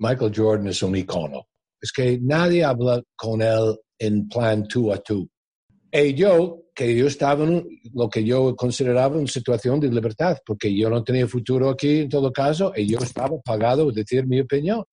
[0.00, 1.46] Michael Jordan es un icono.
[1.80, 5.28] Es que nadie habla con él en plan tú a tú.
[5.92, 10.74] Y yo, que yo estaba en lo que yo consideraba una situación de libertad, porque
[10.74, 14.40] yo no tenía futuro aquí en todo caso, y yo estaba pagado a decir mi
[14.40, 14.84] opinión.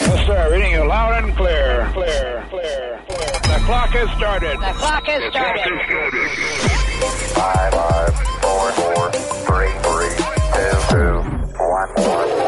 [0.00, 0.48] Yes, sir.
[0.50, 1.88] Reading you loud and clear.
[1.94, 3.40] Clear, clear, clear.
[3.42, 4.58] The clock has started.
[4.60, 5.72] The clock has started.
[7.32, 9.10] Five, five, four, four,
[9.46, 10.12] three, three,
[10.52, 11.14] two, two,
[11.64, 12.45] one, one.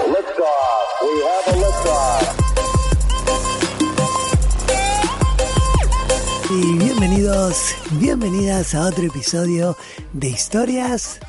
[6.99, 9.77] Bienvenidos, bienvenidas a otro episodio
[10.15, 11.21] de Historias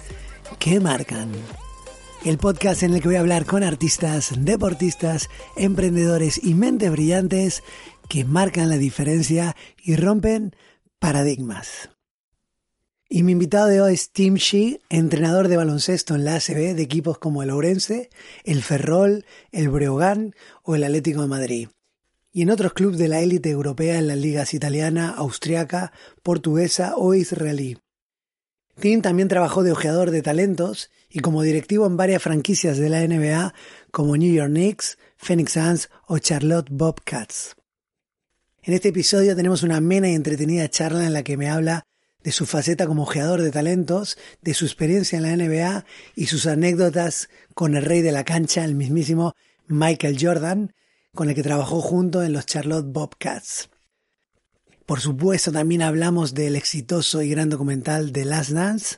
[0.58, 1.32] que Marcan.
[2.26, 7.64] El podcast en el que voy a hablar con artistas, deportistas, emprendedores y mentes brillantes
[8.08, 10.56] que marcan la diferencia y rompen
[10.98, 11.92] paradigmas.
[13.08, 16.82] Y mi invitado de hoy es Tim Shee, entrenador de baloncesto en la ACB de
[16.82, 18.10] equipos como el Ourense,
[18.44, 21.70] el Ferrol, el Breogán o el Atlético de Madrid.
[22.32, 25.92] Y en otros clubes de la élite europea en las ligas italiana, austriaca,
[26.22, 27.78] portuguesa o israelí.
[28.80, 33.06] Tim también trabajó de ojeador de talentos y como directivo en varias franquicias de la
[33.06, 33.54] NBA
[33.92, 37.56] como New York Knicks, Phoenix Suns o Charlotte Bobcats.
[38.62, 41.84] En este episodio tenemos una amena y entretenida charla en la que me habla
[42.24, 46.46] de su faceta como ojeador de talentos, de su experiencia en la NBA y sus
[46.46, 49.34] anécdotas con el rey de la cancha, el mismísimo
[49.68, 50.74] Michael Jordan,
[51.14, 53.70] con el que trabajó junto en los Charlotte Bobcats.
[54.86, 58.98] Por supuesto, también hablamos del exitoso y gran documental The Last Dance.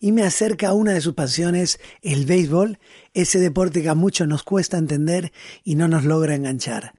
[0.00, 2.78] Y me acerca a una de sus pasiones, el béisbol,
[3.14, 5.32] ese deporte que a muchos nos cuesta entender
[5.64, 6.92] y no nos logra enganchar.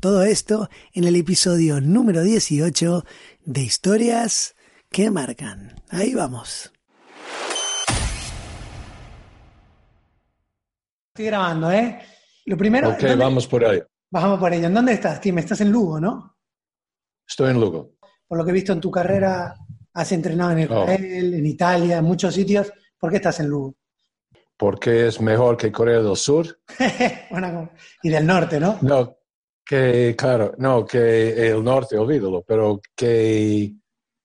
[0.00, 3.04] Todo esto en el episodio número 18
[3.44, 4.54] de Historias
[4.90, 5.82] que Marcan.
[5.88, 6.72] Ahí vamos.
[11.14, 12.00] Estoy grabando, ¿eh?
[12.46, 12.90] Lo primero...
[12.90, 13.80] Ok, ¿dónde- vamos por ahí.
[14.10, 14.66] Bajamos por ello.
[14.66, 15.38] ¿En dónde estás, Tim?
[15.38, 16.36] Estás en Lugo, ¿no?
[17.26, 17.92] Estoy en Lugo.
[18.26, 19.54] Por lo que he visto en tu carrera,
[19.94, 20.82] has entrenado en Oh.
[20.84, 22.70] Israel, en Italia, en muchos sitios.
[22.98, 23.74] ¿Por qué estás en Lugo?
[24.56, 26.58] Porque es mejor que Corea del Sur.
[27.30, 27.70] Bueno,
[28.02, 28.78] y del norte, ¿no?
[28.82, 29.16] No,
[29.64, 33.72] que, claro, no, que el norte, olvídalo, pero que,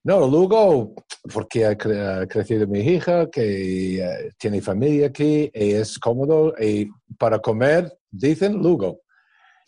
[0.04, 0.94] no, Lugo,
[1.34, 6.54] porque ha, cre- ha crecido mi hija, que eh, tiene familia aquí, y es cómodo,
[6.60, 9.02] y para comer, dicen Lugo.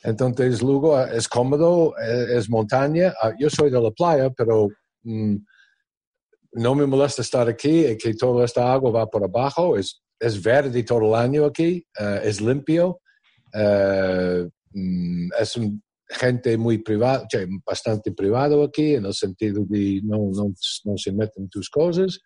[0.04, 3.14] Entonces, Lugo es cómodo, eh, es montaña.
[3.22, 4.70] Ah, Yo soy de la playa, pero
[5.04, 5.36] mm,
[6.54, 10.42] no me molesta estar aquí, y que toda esta agua va por abajo, es, es
[10.42, 13.02] verde todo el año aquí, eh, es limpio.
[13.54, 15.60] eh, mm, es
[16.12, 17.28] gente muy privada,
[17.66, 20.54] bastante privado aquí, en el sentido de no, no,
[20.86, 22.20] no se meten en tus cosas,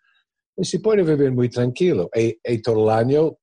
[0.56, 2.08] y se puede vivir muy tranquilo.
[2.14, 3.36] Y, y todo el año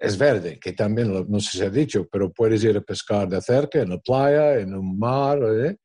[0.00, 3.40] es verde, que también no sé si ha dicho, pero puedes ir a pescar de
[3.40, 5.76] cerca, en la playa, en un mar, ¿eh?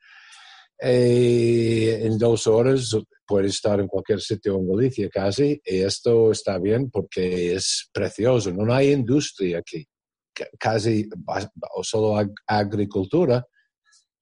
[0.81, 2.95] Y en dos horas
[3.27, 8.53] puedes estar en cualquier sitio en Galicia casi, y esto está bien porque es precioso,
[8.53, 9.85] no hay industria aquí
[10.33, 11.07] ca- casi
[11.75, 13.45] o solo ag- agricultura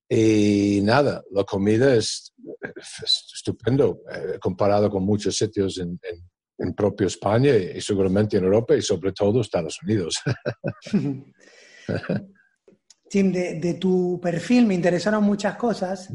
[0.09, 2.33] y nada, la comida es,
[2.75, 6.27] es estupendo eh, comparado con muchos sitios en, en,
[6.57, 10.15] en propio España y seguramente en Europa y sobre todo Estados Unidos.
[13.09, 16.13] Tim, de, de tu perfil me interesaron muchas cosas,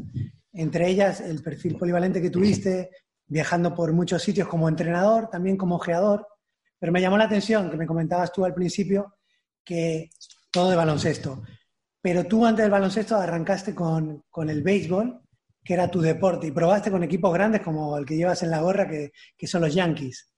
[0.51, 2.91] entre ellas el perfil polivalente que tuviste,
[3.25, 6.27] viajando por muchos sitios como entrenador, también como ojeador,
[6.79, 9.15] pero me llamó la atención que me comentabas tú al principio
[9.63, 10.09] que
[10.51, 11.41] todo de baloncesto.
[12.01, 15.21] Pero tú antes del baloncesto arrancaste con, con el béisbol,
[15.63, 18.61] que era tu deporte, y probaste con equipos grandes como el que llevas en la
[18.61, 20.32] gorra, que, que son los Yankees.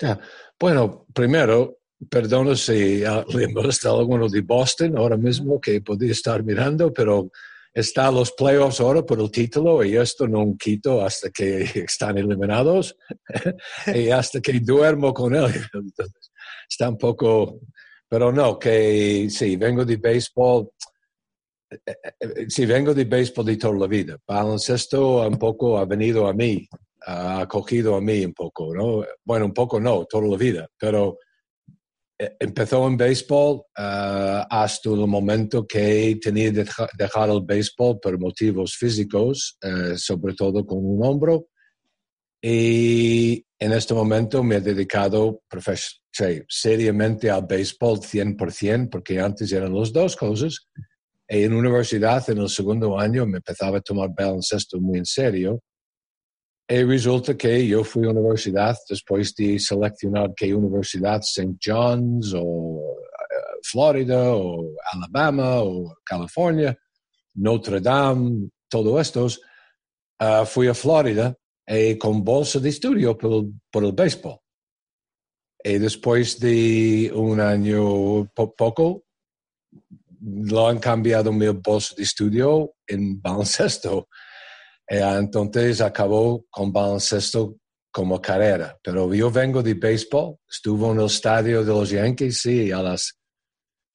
[0.00, 0.18] Ya.
[0.58, 1.78] Bueno, primero,
[2.08, 7.30] perdona si ah, le molesta alguno de Boston ahora mismo que podía estar mirando, pero
[7.74, 12.96] están los playoffs ahora por el título y esto no quito hasta que están eliminados
[13.94, 15.52] y hasta que duermo con él.
[16.68, 17.60] Está un poco,
[18.08, 20.70] pero no, que sí, vengo de béisbol.
[21.70, 24.16] eh, eh, eh, Sí, vengo de béisbol de toda la vida.
[24.26, 26.68] Baloncesto un poco ha venido a mí,
[27.10, 29.04] ha acogido a mí un poco, ¿no?
[29.24, 31.18] Bueno, un poco no, toda la vida, pero
[32.18, 37.98] eh, empezó en béisbol ah, hasta el momento que tenía que deja- dejar el béisbol
[38.00, 41.46] por motivos físicos, eh, sobre todo con un hombro.
[42.42, 45.42] Y en este momento me he dedicado
[46.12, 50.66] sí, seriamente al béisbol 100%, porque antes eran las dos cosas.
[51.28, 55.60] Y en universidad, en el segundo año, me empezaba a tomar baloncesto muy en serio.
[56.70, 61.56] Y resulta que yo fui a universidad después de seleccionar qué universidad, St.
[61.64, 66.76] John's o eh, Florida o Alabama o California,
[67.36, 69.40] Notre Dame, todo estos.
[70.18, 71.34] Ah, fui a Florida
[71.66, 74.38] eh, con bolsa de estudio por por el béisbol.
[75.64, 79.04] Y después de un año po- poco,
[80.20, 84.08] lo han cambiado mi bolsa de estudio en baloncesto.
[84.88, 87.56] Eh, entonces acabó con baloncesto
[87.90, 88.78] como carrera.
[88.82, 93.18] Pero yo vengo de béisbol, estuve en el estadio de los Yankees, sí, a las,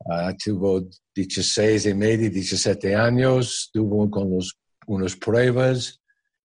[0.10, 4.58] ah, tuvo 16 y medio, 17 años, estuvo con los,
[4.88, 6.00] unas pruebas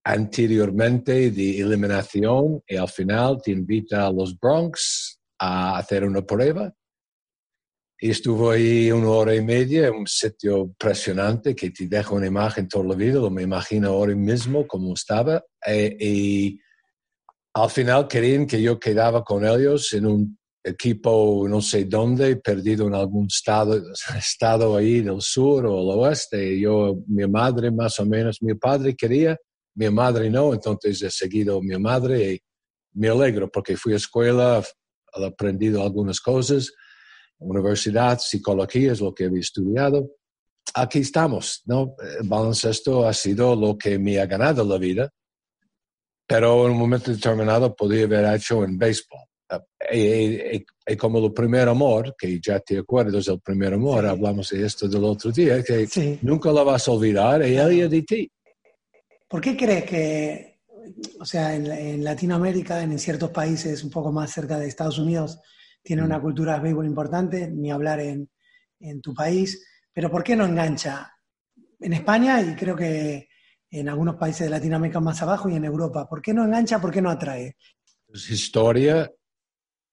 [0.05, 6.73] anteriormente de eliminación y al final te invita a los Bronx a hacer una prueba.
[8.01, 12.69] Y estuvo ahí una hora y media un sitio impresionante que te deja una imagen
[12.69, 15.45] toda la vida, lo me imagino ahora mismo como estaba.
[15.67, 16.61] Eh, y
[17.55, 22.87] al final querían que yo quedaba con ellos en un equipo no sé dónde, perdido
[22.87, 23.83] en algún estado,
[24.17, 26.59] estado ahí del sur o el oeste.
[26.61, 29.37] Yo, mi madre más o menos, mi padre quería,
[29.75, 32.41] mi madre no, entonces he seguido a mi madre y
[32.95, 34.63] me alegro porque fui a escuela,
[35.17, 36.73] he aprendido algunas cosas,
[37.41, 40.11] universidad, psicología es lo que he estudiado.
[40.75, 41.95] Aquí estamos, ¿no?
[42.21, 45.11] El baloncesto ha sido lo que me ha ganado la vida,
[46.27, 49.21] pero en un momento determinado podía haber hecho en béisbol.
[49.21, 54.05] Eh, Y, y- y como el primer amor, que ya te acuerdas del primer amor,
[54.05, 54.11] Sí.
[54.11, 56.19] hablamos de esto del otro día, que Sí.
[56.23, 58.31] nunca lo vas a olvidar, y ella de ti.
[59.27, 60.61] ¿Por qué crees que,
[61.21, 65.39] o sea, en, en Latinoamérica, en ciertos países un poco más cerca de Estados Unidos,
[65.83, 68.31] tiene una cultura de béisbol importante, ni hablar en,
[68.81, 71.11] en tu país, pero ¿por qué no engancha?
[71.81, 73.29] En España y creo que
[73.71, 76.81] en algunos países de Latinoamérica más abajo y en Europa, ¿por qué no engancha?
[76.81, 77.57] ¿Por qué no atrae?
[78.09, 79.11] Es historia,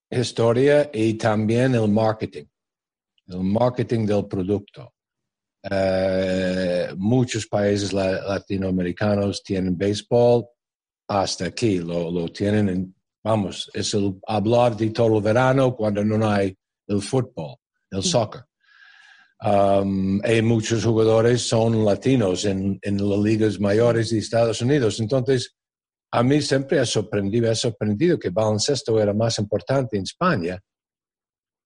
[0.10, 2.46] historia y también el marketing,
[3.28, 4.94] el marketing del producto.
[5.70, 10.46] Eh, muchos países la- latinoamericanos tienen béisbol
[11.08, 12.95] hasta aquí, lo, lo tienen en,
[13.26, 16.56] vamos, es el hablar de todo el verano cuando no hay
[16.88, 17.56] el fútbol,
[17.90, 18.44] el soccer.
[19.42, 25.00] Um, y muchos jugadores son latinos en, en las ligas mayores de Estados Unidos.
[25.00, 25.56] Entonces,
[26.12, 30.60] a mí siempre ha sorprendido, ha sorprendido que baloncesto era más importante en España,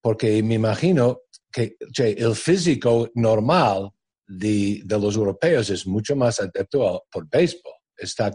[0.01, 3.89] porque me imagino que che, el físico normal
[4.25, 7.73] de, de los europeos es mucho más adepto por béisbol.
[7.97, 8.31] Está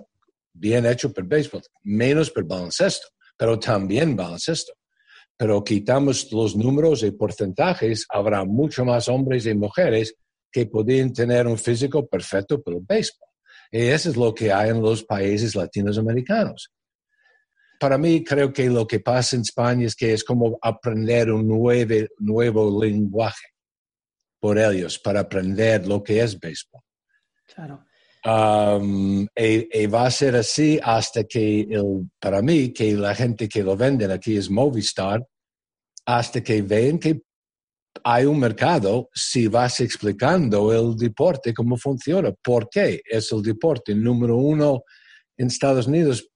[0.53, 4.73] bien hecho por béisbol, menos por baloncesto, pero también baloncesto.
[5.37, 10.15] Pero quitamos los números y porcentajes, habrá mucho más hombres y mujeres
[10.51, 13.29] que podrían tener un físico perfecto por el béisbol.
[13.73, 16.71] Y eso es lo que hay en los países latinoamericanos.
[17.81, 21.49] Para mí, creo que lo que pasa en España es que es como aprender un
[21.49, 23.49] nuevo, nuevo lenguaje
[24.39, 26.83] por ellos, para aprender lo que es béisbol.
[27.53, 27.85] Claro.
[28.27, 33.49] Um, y, y va a ser así hasta que, el, para mí, que la gente
[33.49, 35.27] que lo venden aquí es Movistar,
[36.07, 37.21] hasta que ven que
[38.03, 43.95] hay un mercado si vas explicando el deporte, cómo funciona, por qué es el deporte
[43.95, 44.83] número uno
[45.37, 46.27] en Estados Unidos,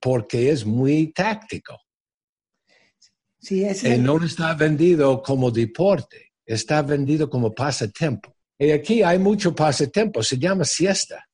[0.00, 1.78] porque es muy táctico.
[3.38, 8.34] Sí, es el- no está vendido como deporte, está vendido como pasatiempo.
[8.58, 11.24] Y aquí hay mucho pasatiempo, se llama siesta.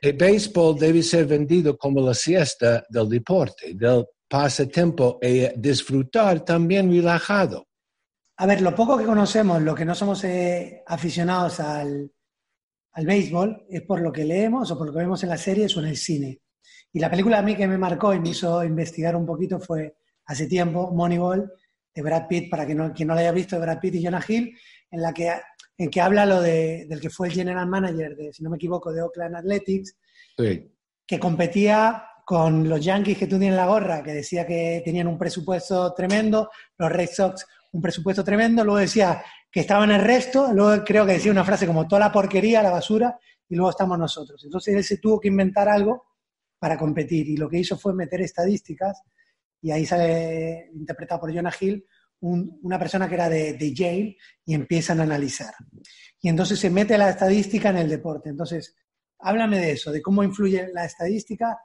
[0.00, 6.90] El béisbol debe ser vendido como la siesta del deporte, del pasatiempo y disfrutar también
[6.90, 7.66] relajado.
[8.38, 12.10] A ver, lo poco que conocemos, lo que no somos eh, aficionados al,
[12.92, 15.76] al béisbol, es por lo que leemos o por lo que vemos en las series
[15.76, 16.40] o en el cine.
[16.92, 19.96] Y la película a mí que me marcó y me hizo investigar un poquito fue
[20.26, 21.50] hace tiempo, Moneyball,
[21.94, 24.04] de Brad Pitt, para que no, quien no la haya visto, de Brad Pitt y
[24.04, 24.56] Jonah Hill,
[24.90, 25.32] en la que,
[25.78, 28.56] en que habla lo de, del que fue el general manager, de, si no me
[28.56, 29.96] equivoco, de Oakland Athletics,
[30.38, 30.70] Sí,
[31.06, 35.18] que competía con los Yankees que tú tienes la gorra, que decía que tenían un
[35.18, 40.82] presupuesto tremendo, los Red Sox un presupuesto tremendo, luego decía que estaban el resto, luego
[40.84, 43.18] creo que decía una frase como toda la porquería, la basura,
[43.48, 44.42] y luego estamos nosotros.
[44.44, 46.04] Entonces él se tuvo que inventar algo
[46.58, 49.02] para competir y lo que hizo fue meter estadísticas
[49.60, 51.86] y ahí sale interpretado por Jonah Hill
[52.20, 55.52] un- una persona que era de, de Yale y empiezan a analizar.
[56.20, 58.30] Y entonces se mete la estadística en el deporte.
[58.30, 58.74] Entonces,
[59.18, 61.58] háblame de eso, de cómo influye la estadística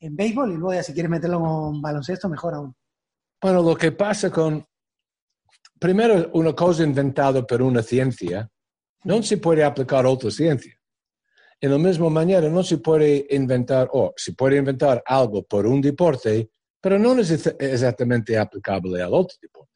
[0.00, 2.74] en béisbol y luego ya si quieres meterlo en baloncesto, mejor aún.
[3.40, 4.66] Bueno, lo que pasa con...
[5.78, 8.48] Primero, una cosa inventada por una ciencia
[9.04, 10.72] no se puede aplicar a otra ciencia.
[11.60, 15.80] En la misma manera, no se puede inventar, o se puede inventar algo por un
[15.80, 19.71] deporte, pero no es ex- exactamente aplicable a otros deportes.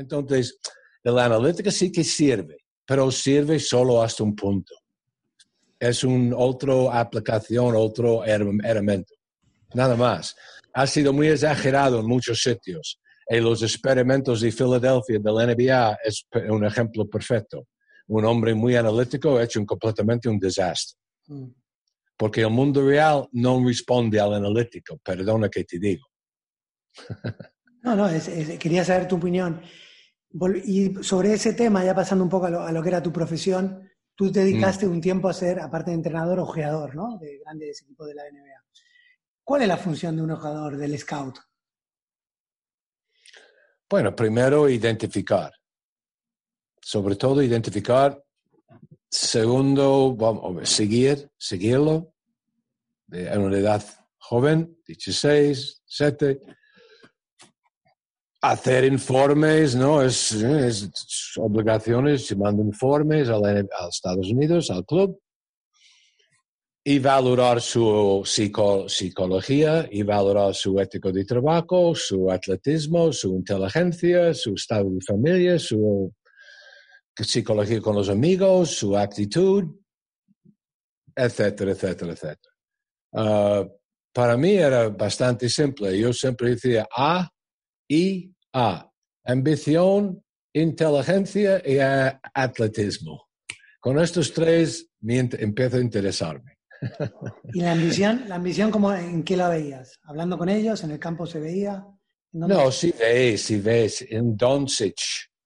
[0.00, 0.58] Entonces,
[1.04, 4.74] la analítica sí que sirve, pero sirve solo hasta un punto.
[5.78, 9.14] Es una otra aplicación, otro herramienta.
[9.74, 10.34] Nada más.
[10.72, 13.00] Ha sido muy exagerado en muchos sitios.
[13.26, 17.66] En los experimentos de Filadelfia de la NBA es un ejemplo perfecto.
[18.08, 20.98] Un hombre muy analítico ha hecho un- completamente un desastre.
[21.28, 21.46] Mm.
[22.16, 24.98] Porque el mundo real no responde al analítico.
[25.02, 26.06] Perdona que te digo.
[27.82, 29.62] No, no, es- es- quería saber tu opinión.
[30.64, 33.12] Y sobre ese tema, ya pasando un poco a lo, a lo que era tu
[33.12, 37.18] profesión, tú te dedicaste un tiempo a ser, aparte de entrenador, ojeador, ¿no?
[37.18, 38.64] De grandes equipos de la NBA.
[39.42, 41.38] ¿Cuál es la función de un ojeador, del scout?
[43.88, 45.52] Bueno, primero identificar.
[46.80, 48.22] Sobre todo identificar.
[49.08, 52.12] Segundo, vamos, seguir, seguirlo.
[53.06, 53.82] De a una edad
[54.18, 56.40] joven, 16, 17.
[58.42, 60.00] Hacer informes, ¿no?
[60.00, 63.38] Es, es, es obligaciones, se mandan informes a,
[63.88, 65.20] Estados Unidos, al club.
[66.82, 74.32] Y valorar su psico- psicología, y valorar su ético de trabajo, su atletismo, su inteligencia,
[74.32, 76.10] su estado de familia, su
[77.14, 79.64] psicología con los amigos, su actitud,
[81.14, 82.54] etcétera, etcétera, etcétera.
[83.12, 83.68] Ah,
[84.14, 85.98] para mí era bastante simple.
[85.98, 87.28] Yo siempre decía A
[87.90, 88.88] y A.
[89.24, 90.22] Ambición,
[90.54, 93.28] inteligencia y ah, atletismo.
[93.80, 96.58] Con estos tres empiezo a interesarme.
[97.52, 98.24] ¿Y la ambición?
[98.28, 99.98] ¿La ambición cómo, en qué la veías?
[100.04, 100.82] ¿Hablando con ellos?
[100.84, 101.84] ¿En el campo se veía?
[102.32, 102.46] ¿En?
[102.46, 105.00] No, si ves, si ves un Doncic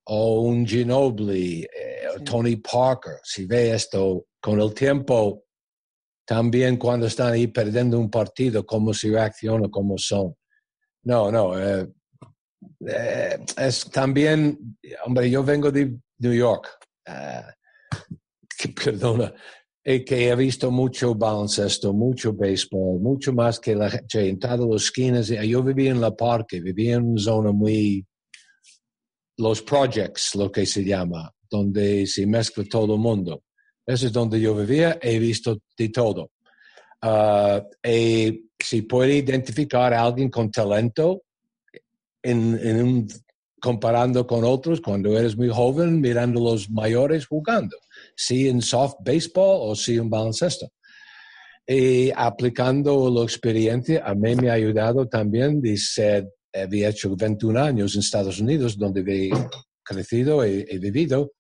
[0.05, 2.25] o un Ginobili, eh, o Sí.
[2.25, 5.45] Tony Parker, si ves esto con el tiempo,
[6.27, 10.37] también cuando están ahí perdiendo un partido, cómo se reacciona, cómo son.
[11.05, 11.89] No, no, eh,
[12.87, 16.69] eh, es también, hombre, yo vengo de New York,
[17.07, 17.43] eh,
[18.59, 19.33] que- perdona,
[19.83, 24.61] eh, que he visto mucho baloncesto, mucho béisbol, mucho más que la gente en todas
[24.61, 25.29] las esquinas.
[25.29, 28.07] Yo vivía en la parque, vivía en una zona muy,
[29.39, 33.43] los projects, lo que se llama, donde se mezcla todo el mundo.
[33.87, 36.31] Eso es donde yo vivía, he visto de todo.
[37.03, 41.24] Ah, y si puede identificar a alguien con talento
[42.25, 43.09] en, en un-
[43.61, 47.77] comparando con otros cuando eres muy joven, mirando los mayores jugando,
[48.17, 50.69] si en soft baseball o si en baloncesto.
[51.67, 57.57] Y aplicando la experiencia, a mí me ha ayudado también de ser, había hecho 21
[57.59, 59.31] años en Estados Unidos, donde he
[59.83, 61.33] crecido y he vivido,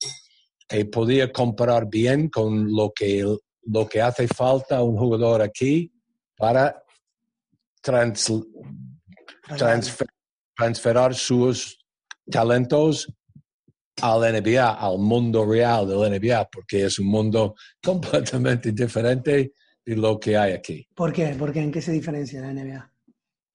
[0.71, 3.23] y podía comparar bien con lo que,
[3.67, 5.93] lo que hace falta a un jugador aquí
[6.39, 6.83] para
[7.83, 8.31] trans,
[9.59, 10.09] transfer-
[10.57, 11.79] transferir sus
[12.31, 13.13] talentos
[14.03, 19.53] al NBA, al mundo real del NBA, porque es un mundo completamente diferente
[19.85, 20.87] de lo que hay aquí.
[20.95, 21.29] ¿Por qué?
[21.39, 21.61] ¿Por qué?
[21.61, 22.91] ¿En qué se diferencia la NBA?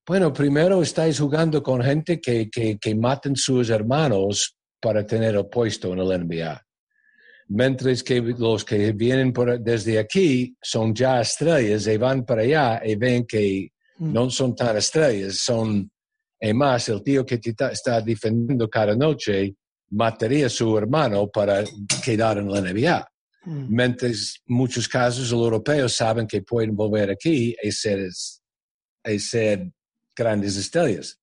[0.05, 5.47] Bueno, primero estáis jugando con gente que, que, que matan sus hermanos para tener el
[5.47, 6.65] puesto en el NBA.
[7.49, 12.81] Mientras que los que vienen por- desde aquí son ya estrellas y van para allá
[12.85, 14.13] y ven que Mm.
[14.13, 15.91] no son tan estrellas, son,
[16.41, 19.55] y más, el tío que te está defendiendo cada noche
[19.91, 21.63] mataría a su hermano para
[22.03, 23.07] quedar en la NBA.
[23.45, 23.75] Mm.
[23.75, 28.07] Mientras muchos casos los europeos saben que pueden volver aquí y ser,
[29.05, 29.71] y ser
[30.15, 31.17] grandes estrellas.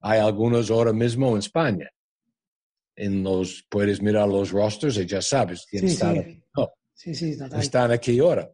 [0.00, 1.88] Hay algunos ahora mismo en España.
[2.96, 6.42] En los, puedes mirar los rosters y ya sabes quién Sí, están, sí.
[6.56, 8.50] no, Sí, están aquí ahora.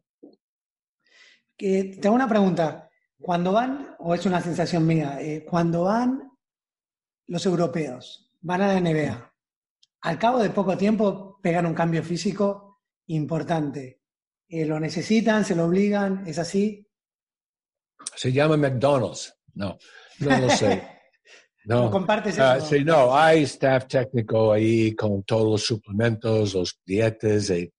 [1.57, 2.88] Que- tengo una pregunta.
[3.21, 6.31] Cuando van, o es una sensación mía, eh, cuando van
[7.27, 9.35] los europeos, van a la NBA,
[10.03, 14.01] al cabo de poco tiempo pegan un cambio físico importante.
[14.49, 15.45] Eh, ¿Lo necesitan?
[15.45, 16.27] ¿Se lo obligan?
[16.27, 16.87] ¿Es así?
[18.15, 19.35] Se llama McDonald's.
[19.55, 19.77] No,
[20.21, 20.89] no lo sé.
[21.65, 21.91] ¿No No.
[21.91, 22.67] compartes Ah, eso?
[22.67, 27.71] sí, no, hay staff técnico ahí con todos los suplementos, los dietas, y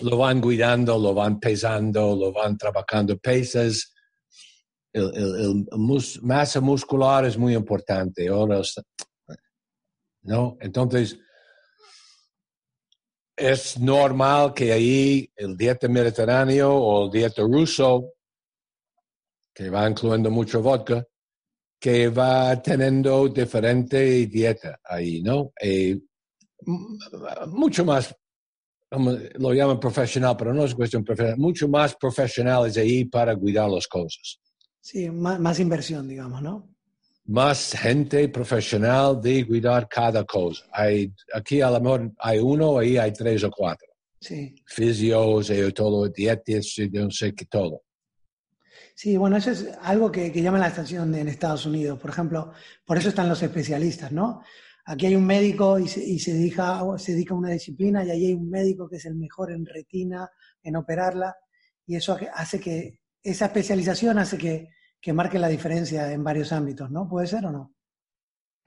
[0.00, 3.94] lo van cuidando, lo van pesando, lo van trabajando pesas.
[4.96, 5.66] El,
[6.22, 8.28] masa muscular es muy importante.
[10.22, 10.56] ¿no?
[10.60, 11.18] Entonces,
[13.36, 18.14] es normal que ahí el dieta mediterráneo o el dieta ruso,
[19.54, 21.06] que va incluyendo mucho vodka,
[21.78, 25.52] que va teniendo diferente dieta ahí, ¿no?
[25.60, 26.00] Eh,
[27.48, 28.16] mucho más,
[28.90, 33.86] lo llaman profesional, pero no es cuestión profesional, mucho más profesionales ahí para cuidar las
[33.86, 34.40] cosas.
[34.86, 36.72] Sí, más, más inversión, digamos, ¿no?
[37.24, 40.64] Más gente profesional de cuidar cada cosa.
[40.70, 43.88] Hay, aquí a lo mejor hay uno, ahí hay tres o cuatro.
[44.20, 44.54] Sí.
[44.64, 47.82] Fisios, y todo, dietas, y no sé qué todo.
[48.94, 51.98] Sí, bueno, eso es algo que, que llama la atención en Estados Unidos.
[51.98, 52.52] Por ejemplo,
[52.84, 54.40] por eso están los especialistas, ¿no?
[54.84, 58.10] Aquí hay un médico y se, y se dedica, se dedica a una disciplina y
[58.12, 60.30] ahí hay un médico que es el mejor en retina,
[60.62, 61.34] en operarla,
[61.88, 64.75] y eso hace que, esa especialización hace que,
[65.06, 67.08] que marque la diferencia en varios ámbitos, ¿no?
[67.08, 67.72] ¿Puede ser o no?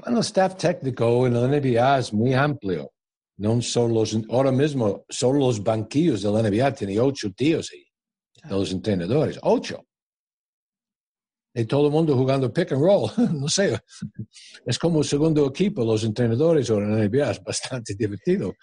[0.02, 2.94] Bueno, staff técnico en la NBA es muy amplio.
[3.40, 7.84] No solo los, ahora mismo, solo los banquillos de la NBA tienen ocho tíos ahí,
[8.42, 9.86] de los entrenadores, ocho.
[11.54, 13.78] Y todo el mundo jugando pick and roll, no sé.
[14.66, 18.54] Es como segundo equipo, los entrenadores ahora en la NBA, es bastante divertido.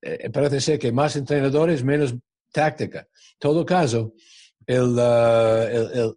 [0.00, 2.14] Eh, parece ser que más entrenadores, menos
[2.52, 3.00] táctica.
[3.00, 4.14] En todo caso,
[4.64, 6.14] el, uh, el, el,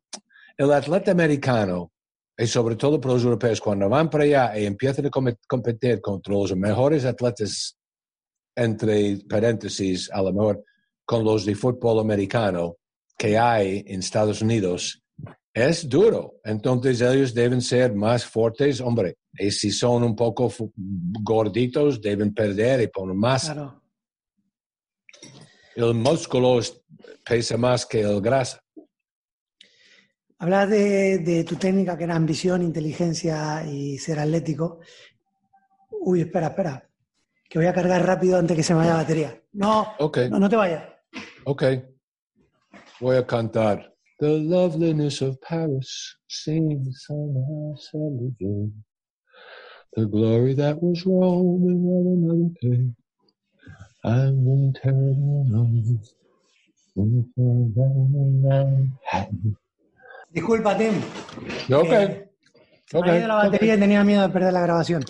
[0.61, 1.91] el atleta americano
[2.37, 5.99] y sobre todo para los europeos, cuando van para allá y empiezan a com- competir
[6.01, 7.77] contra los mejores atletas,
[8.55, 10.63] entre paréntesis, a lo mejor
[11.05, 12.77] con los de fútbol americano
[13.17, 15.01] que hay en Estados Unidos,
[15.53, 16.35] es duro.
[16.43, 19.15] Entonces ellos deben ser más fuertes, hombre.
[19.33, 20.51] Y si son un poco
[21.23, 23.45] gorditos, deben perder y poner más.
[23.45, 23.81] Claro.
[25.75, 26.79] El músculo es-
[27.25, 28.60] pesa más que el grasa.
[30.41, 34.79] Hablas de, de tu técnica que era ambición, inteligencia y ser atlético.
[35.91, 36.89] Uy, espera, espera.
[37.47, 39.39] Que voy a cargar rápido antes que se me vaya la batería.
[39.53, 40.17] No, Ok.
[40.31, 40.83] no, no te vayas.
[41.45, 41.63] Ok.
[42.99, 43.93] Voy a cantar.
[44.17, 48.71] The loveliness of Paris seems somehow celebrated.
[49.95, 52.95] The glory that was Roman on another day.
[54.03, 56.01] I'm in terrible love.
[59.13, 59.27] a
[60.31, 60.93] Disculpa, Tim.
[61.73, 61.91] Ok.
[61.91, 62.31] Eh,
[62.85, 65.03] se me Ok, ha ido la batería y tenía miedo de perder la grabación.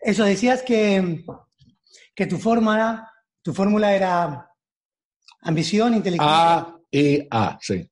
[0.00, 1.24] Eso, decías que,
[2.14, 3.10] que tu fórmula,
[3.42, 4.50] tu fórmula era
[5.42, 6.58] ambición, inteligencia.
[6.58, 7.88] A y A, sí.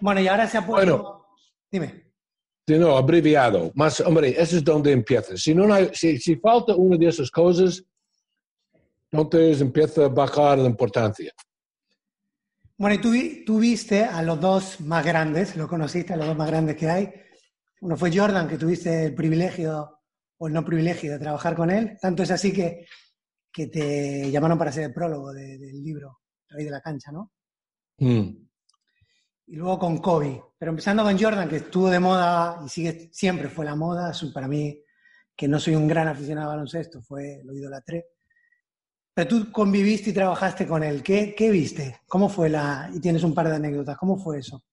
[0.00, 0.96] Bueno, y ahora se ha puesto.
[0.96, 1.26] Bueno.
[1.70, 2.10] Dime.
[2.66, 3.72] No, abreviado.
[3.74, 5.36] Más, hombre, eso es donde empieza.
[5.36, 7.82] Si, no hay, si, si falta una de esas cosas,
[9.10, 11.32] entonces empieza a bajar la importancia.
[12.80, 16.26] Bueno, y tú, vi- tú viste a los dos más grandes, lo conociste, a los
[16.28, 17.12] dos más grandes que hay.
[17.82, 19.98] Uno fue Jordan, que tuviste el privilegio
[20.38, 21.98] o el no privilegio de trabajar con él.
[22.00, 22.86] Tanto es así que,
[23.52, 27.32] que te llamaron para hacer el prólogo de- del libro Rey de la Cancha, ¿no?
[27.98, 28.48] Mm.
[29.48, 30.42] Y luego con Kobe.
[30.58, 34.10] Pero empezando con Jordan, que estuvo de moda y sigue, siempre fue la moda.
[34.32, 34.82] Para mí,
[35.36, 38.06] que no soy un gran aficionado al baloncesto, fue, lo idolatré.
[39.20, 41.02] Pero tú conviviste y trabajaste con él.
[41.02, 42.00] ¿Qué, qué viste?
[42.08, 42.90] ¿Cómo fue la...?
[42.94, 43.98] Y tienes un par de anécdotas.
[43.98, 44.64] ¿Cómo fue eso?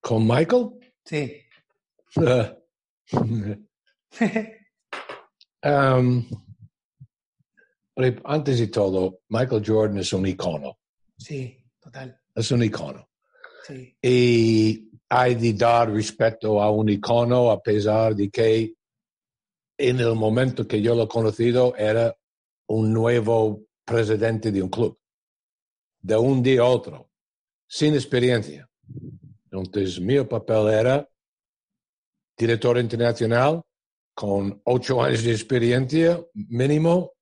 [0.00, 0.78] ¿Con Michael?
[1.04, 1.42] Sí.
[5.62, 6.24] Um,
[7.92, 10.78] pero antes de todo, Michael Jordan es un icono.
[11.16, 12.20] sí, total.
[12.32, 13.08] Es un icono.
[13.66, 13.96] Sí.
[14.00, 18.74] Y hay de dar respeto a un icono a pesar de que
[19.76, 22.16] en el momento que yo lo he conocido era
[22.68, 24.98] un nuevo presidente de un club,
[26.00, 27.08] de un día a otro,
[27.66, 28.68] sin experiencia.
[29.50, 31.08] Entonces, mi papel era
[32.36, 33.62] director internacional
[34.14, 37.12] con ocho años de experiencia mínimo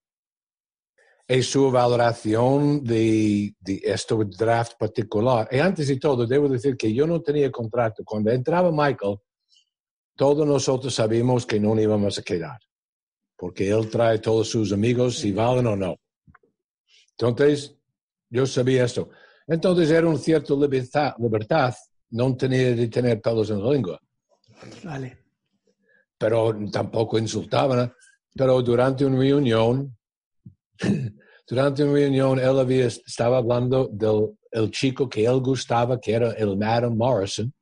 [1.27, 5.48] y su valoración de, de este draft particular.
[5.50, 8.03] Y antes de todo, debo decir que yo no tenía contrato.
[8.05, 9.18] Cuando entraba Michael,
[10.16, 12.59] todos nosotros sabíamos que no íbamos a quedar,
[13.37, 15.96] porque él trae todos sus amigos, si valen o no.
[17.18, 17.77] Entonces,
[18.31, 19.11] yo sabía esto.
[19.46, 21.74] Entonces era un cierto libertad, libertad,
[22.11, 24.00] no tenía de tener todos en la lengua
[24.83, 25.18] Vale.
[26.16, 27.92] pero tampoco insultaban.
[28.35, 29.96] Pero durante una reunión,
[31.48, 36.31] durante una reunión, él había, estaba hablando del el chico que él gustaba, que era
[36.33, 37.53] el Madam Morrison,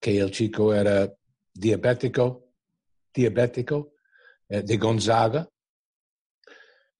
[0.00, 1.12] que el chico era
[1.54, 2.50] diabético,
[3.14, 3.94] diabético,
[4.48, 5.48] eh, de Gonzaga.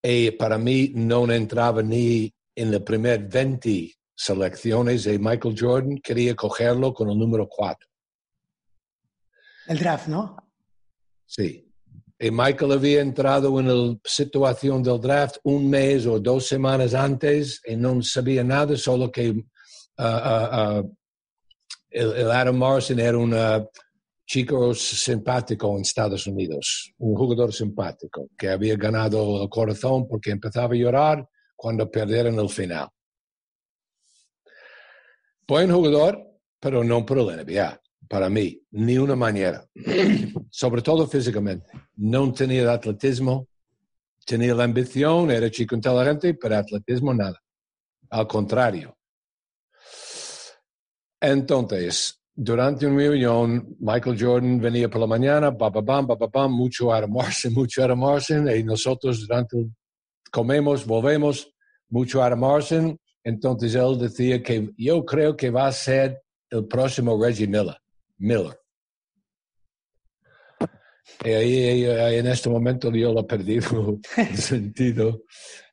[0.03, 6.35] Y para mí no entraba ni en la primer 20 selecciones y Michael Jordan quería
[6.35, 7.89] cogerlo con el número 4.
[9.69, 10.37] El draft, ¿no?
[11.25, 11.65] Sí.
[12.19, 17.61] Y Michael había entrado en la situación del draft un mes o dos semanas antes
[17.65, 19.45] y no sabía nada, solo que
[19.99, 20.83] ah, ah, ah,
[21.91, 23.33] el, el Adam Morrison era un
[24.29, 30.31] ah, chico simpático en Estados Unidos, un jugador simpático que había ganado el corazón porque
[30.31, 32.89] empezaba a llorar cuando perdieron el final.
[35.47, 36.23] Buen jugador,
[36.61, 39.67] pero no por el NBA, para mí, ni una manera.
[40.51, 41.67] Sobre todo físicamente.
[41.97, 43.49] No tenía el atletismo,
[44.27, 47.41] tenía la ambición, era chico inteligente, pero atletismo nada.
[48.11, 48.95] Al contrario.
[51.19, 57.53] Entonces, durante una reunión, Michael Jordan venía por la mañana, ba, bam, mucho Adam Morrison,
[57.53, 59.57] mucho Adam Morrison, y nosotros durante
[60.31, 61.53] comemos, volvemos,
[61.89, 62.97] mucho Adam Morrison.
[63.25, 67.77] Entonces él decía que yo creo que va a ser el próximo Reggie Miller.
[68.19, 68.57] Miller.
[71.25, 71.85] Y ahí,
[72.19, 75.23] en este momento yo lo he perdido el sentido.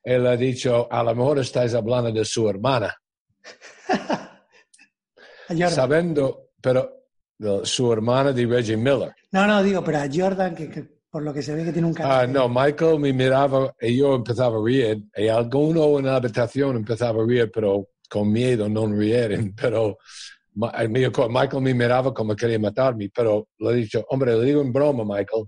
[0.02, 2.92] Él ha dicho, a lo mejor estáis hablando de su hermana,
[5.70, 9.14] sabiendo, pero su hermana de Reggie Miller.
[9.30, 11.86] No, no, digo, pero a Jordan, que, que por lo que se ve que tiene
[11.86, 12.30] un Ah, carácter.
[12.30, 15.04] no, Michael me miraba y yo empezaba a reír.
[15.16, 19.54] Y alguno en la habitación empezaba a reír, pero con miedo no rieren.
[19.60, 19.98] Pero
[21.12, 23.10] co- Michael me miraba como quería matarme.
[23.14, 25.44] Pero le he dicho, hombre, le digo en broma, Michael,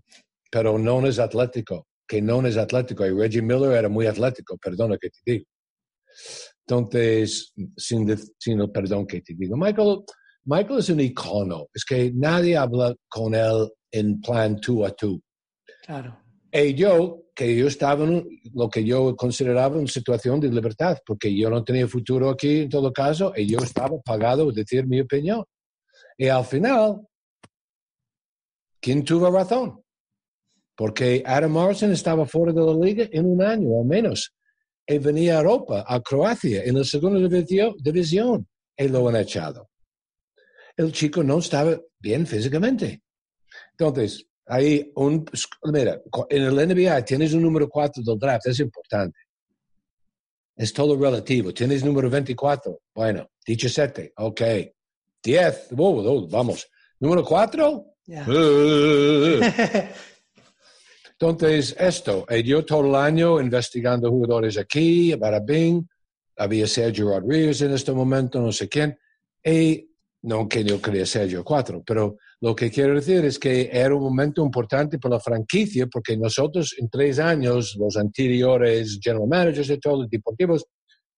[0.51, 1.87] pero no es atlético.
[2.07, 3.05] Que no es atlético.
[3.07, 5.45] Y Reggie Miller era muy atlético, perdona que te digo.
[6.67, 10.01] Entonces, sin, sin el perdón que te digo, Michael,
[10.49, 11.67] Michael es un icono.
[11.75, 15.21] Es que nadie habla con él en plan tú a tú.
[15.85, 16.19] Claro.
[16.51, 21.37] Y yo, que yo estaba en lo que yo consideraba una situación de libertad, porque
[21.37, 25.03] yo no tenía futuro aquí en todo caso, y yo estaba pagado a decir mi
[25.03, 25.45] opinión.
[26.17, 27.03] Y al final,
[28.81, 29.83] ¿quién tuvo razón?
[30.75, 34.33] Porque Adam Morrison estaba fuera de la liga en un año o menos.
[34.87, 39.69] Y venía a Europa, a Croacia, en la segunda división, y lo han echado.
[40.79, 43.03] El chico no estaba bien físicamente.
[43.73, 45.29] Entonces, hay un,
[45.65, 49.19] mira, en el NBA tienes un número 4 del draft, es importante.
[50.57, 51.53] Es todo relativo.
[51.53, 54.41] Tienes número 24, bueno, 17, ok.
[55.23, 56.67] 10, wow, wow, vamos.
[57.01, 58.25] Número 4, Ya.
[61.21, 65.89] Entonces, esto, eh, yo todo el año investigando jugadores aquí, Barabín,
[66.37, 68.97] había Sergio Rodríguez en este momento, no sé quién,
[69.45, 69.89] y
[70.29, 74.03] no que yo quería Sergio 4, pero lo que quiero decir es que era un
[74.03, 79.79] momento importante para la franquicia, porque nosotros en tres años, los anteriores general managers de
[79.79, 80.67] todos los deportivos,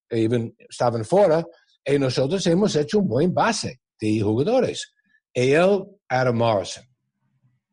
[0.09, 1.45] eh, even estaban fuera,
[1.85, 4.93] y nosotros hemos hecho un buen base de jugadores.
[5.35, 6.85] Y él, Adam Morrison.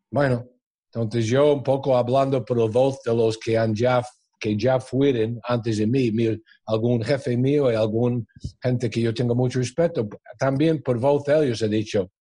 [0.10, 0.44] Bueno,
[0.92, 4.02] entonces yo un poco hablando por la voz de los que han ya
[4.40, 8.28] que ya fueron antes de mí, mi- algún jefe mío y algún
[8.62, 12.12] gente que yo tengo mucho respeto, también por voz de ellos he dicho,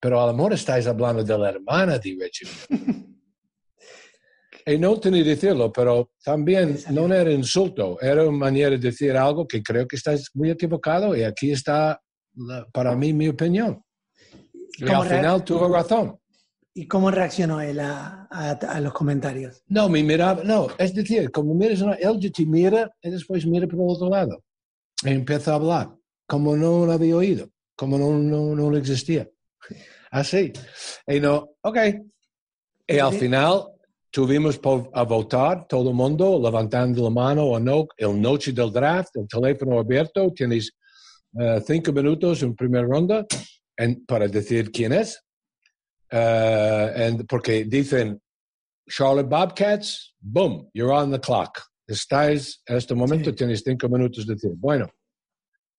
[0.00, 2.48] pero a lo mejor estáis hablando de la hermana de Richard.
[4.66, 9.16] y no tenía que decirlo, pero también no era insulto, era una manera de decir
[9.16, 12.00] algo que creo que estáis muy equivocado y aquí está
[12.34, 13.82] la- para mí mi opinión.
[14.78, 16.16] Y ¿Cómo al final tuvo razón.
[16.74, 19.62] ¿Y cómo reaccionó él a, a- a los comentarios?
[19.68, 23.74] No, me miraba, no, es decir, como miras, él te mira y después mira por
[23.80, 24.42] el otro lado.
[25.04, 25.90] Y empieza a hablar,
[26.26, 29.28] como no lo había oído, como no, no, no existía.
[30.10, 30.52] Así.
[31.06, 31.76] Y no, ok.
[32.86, 33.64] Y al final
[34.10, 34.60] tuvimos
[34.94, 39.26] a votar, todo el mundo levantando la mano o no, el noche del draft, el
[39.28, 40.70] teléfono abierto, tienes
[41.38, 43.26] eh, cinco minutos en primera ronda
[43.76, 45.22] en- para decir quién es.
[46.14, 48.20] Eh, and porque dicen
[48.88, 51.58] Charlotte Bobcats, boom, you're on the clock.
[51.88, 53.36] Estáis, en este momento Sí.
[53.36, 54.90] tienes cinco minutos de decir, bueno,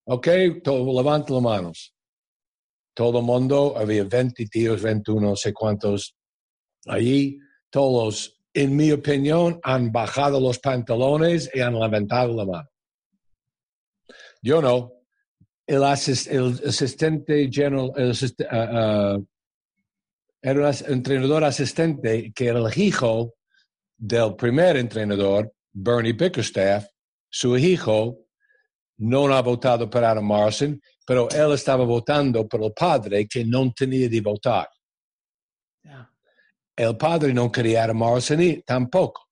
[0.07, 0.27] ok,
[0.63, 1.93] todo, levanta las manos.
[2.95, 6.15] Todo el mundo, había 20 tíos, 21, no sé cuántos.
[6.87, 12.69] Allí, todos, en mi opinión, han bajado los pantalones y han levantado la mano.
[14.41, 14.91] Yo no.
[15.65, 19.17] El, asis- el asistente general, el asist- ah, ah,
[20.43, 23.35] era un entrenador asistente que era el hijo
[23.97, 26.85] del primer entrenador, Bernie Bickerstaff.
[27.29, 28.25] Su hijo
[28.97, 33.71] no ha votado para Adam Morrison, pero él estaba votando por el padre que no
[33.71, 34.67] tenía de votar.
[36.75, 39.29] El padre no quería a Adam Morrison y tampoco.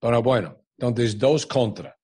[0.00, 1.96] Pero bueno, entonces dos contra.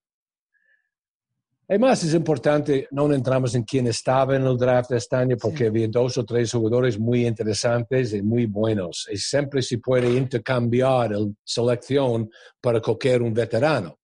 [1.68, 5.58] Además, es importante, no entramos en quién estaba en el draft de este año porque
[5.58, 5.66] Sí.
[5.66, 9.08] había dos o tres jugadores muy interesantes y muy buenos.
[9.10, 13.98] Y siempre se puede intercambiar la selección para coger un veterano.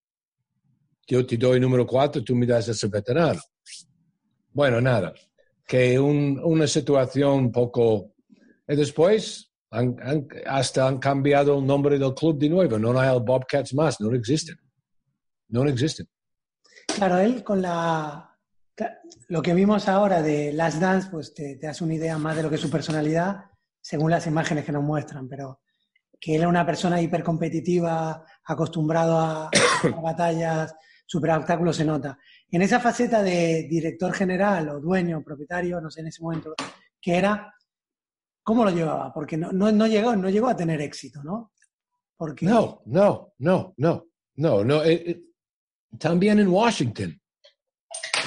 [1.07, 3.39] Yo te doy número cuatro, tú me das ese veterano.
[4.51, 5.13] Bueno, nada,
[5.65, 8.11] que un- una situación poco...
[8.67, 12.77] Y después, han- han- hasta han cambiado el nombre del club de nuevo.
[12.77, 14.57] No hay el Bobcats más, no existen.
[15.47, 16.07] No existen.
[16.95, 18.29] Claro, él con la
[19.27, 22.43] lo que vimos ahora de Last Dance, pues te, te hace una idea más de
[22.43, 23.45] lo que es su personalidad,
[23.81, 25.61] según las imágenes que nos muestran, pero
[26.19, 29.49] que él es una persona hipercompetitiva, acostumbrado a,
[30.01, 30.75] batallas,
[31.05, 32.17] superobstáculos se nota.
[32.49, 36.53] En esa faceta de director general o dueño, propietario, no sé en ese momento,
[37.01, 37.53] que era,
[38.41, 39.13] ¿cómo lo llevaba?
[39.13, 41.51] Porque no, no, llegó, no llegó a tener éxito, ¿no?
[42.45, 44.83] No, no, no, no, no, no.
[44.83, 45.23] eh, eh,
[45.99, 47.19] también en Washington,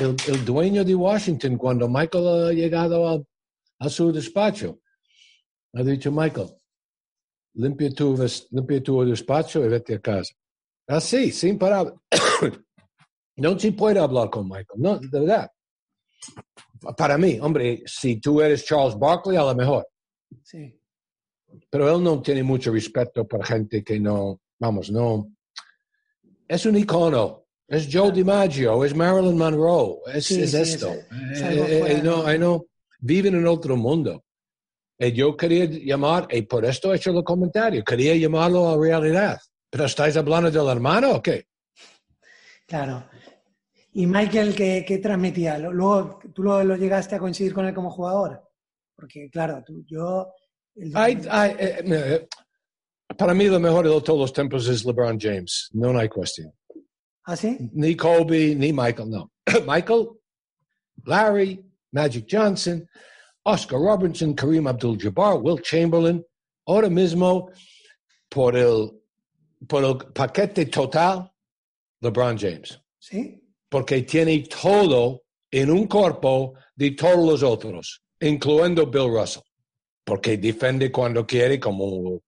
[0.00, 3.22] el, el dueño de Washington, cuando Michael ha llegado a,
[3.78, 4.80] a su despacho,
[5.74, 6.48] ha dicho, Michael,
[7.54, 8.16] limpia tu,
[8.50, 10.34] limpia tu despacho y vete a casa.
[10.86, 11.92] Así, sin parar.
[13.36, 15.50] no se puede hablar con Michael, no, de verdad.
[16.96, 19.86] Para mí, hombre, si tú eres Charles Barkley, a lo mejor.
[20.42, 20.78] sí.
[21.70, 25.32] pero él no tiene mucho respeto por gente que no, vamos, no.
[26.46, 27.45] Es un icono.
[27.68, 30.92] Es Joe DiMaggio, es Marilyn Monroe, es, Sí, es sí, esto.
[30.92, 32.66] es- es Eh, eh, eh, no, eh, no,
[33.00, 34.24] viven en otro mundo.
[34.98, 39.38] Y yo quería llamar, y por esto he hecho el comentario, quería llamarlo a realidad.
[39.68, 41.48] ¿Pero estáis hablando del hermano o qué?
[42.66, 43.08] Claro.
[43.92, 45.58] ¿Y Michael qué, qué transmitía?
[45.58, 48.42] Luego, ¿tú lo, lo llegaste a coincidir con él como jugador?
[48.94, 50.32] Porque, claro, tú, yo...
[50.76, 52.28] el- eh, eh,
[53.18, 56.52] para mí, lo mejor de todos los tiempos es LeBron James, no hay cuestión.
[57.26, 57.58] ¿Ah, sí?
[57.72, 59.30] ni Kobe, ni Michael, no.
[59.66, 60.10] Michael,
[61.04, 61.60] Larry,
[61.92, 62.86] Magic Johnson,
[63.44, 66.24] Oscar Robertson, Kareem Abdul-Jabbar, Will Chamberlain,
[66.66, 67.50] ahora mismo
[68.28, 68.90] por el,
[69.66, 71.30] por el paquete total,
[72.00, 73.42] LeBron James, ¿Sí?
[73.68, 79.42] porque tiene todo en un cuerpo de todos los otros, incluyendo Bill Russell,
[80.04, 82.20] porque defiende cuando quiere como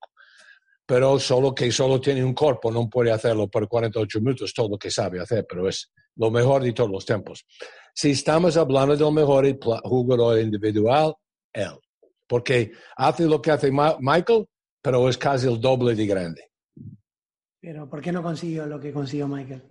[0.88, 4.79] pero solo que solo tiene un cuerpo, no puede hacerlo por 48 minutos, todo lo
[4.79, 7.44] que sabe hacer, pero es lo mejor de todos los tiempos.
[7.94, 9.44] Si estamos hablando del mejor
[9.83, 11.12] jugador individual,
[11.53, 11.72] él.
[12.27, 14.46] Porque hace lo que hace Michael,
[14.81, 16.51] pero es casi el doble de grande.
[17.61, 19.62] Pero ¿por qué no consiguió lo que consiguió Michael?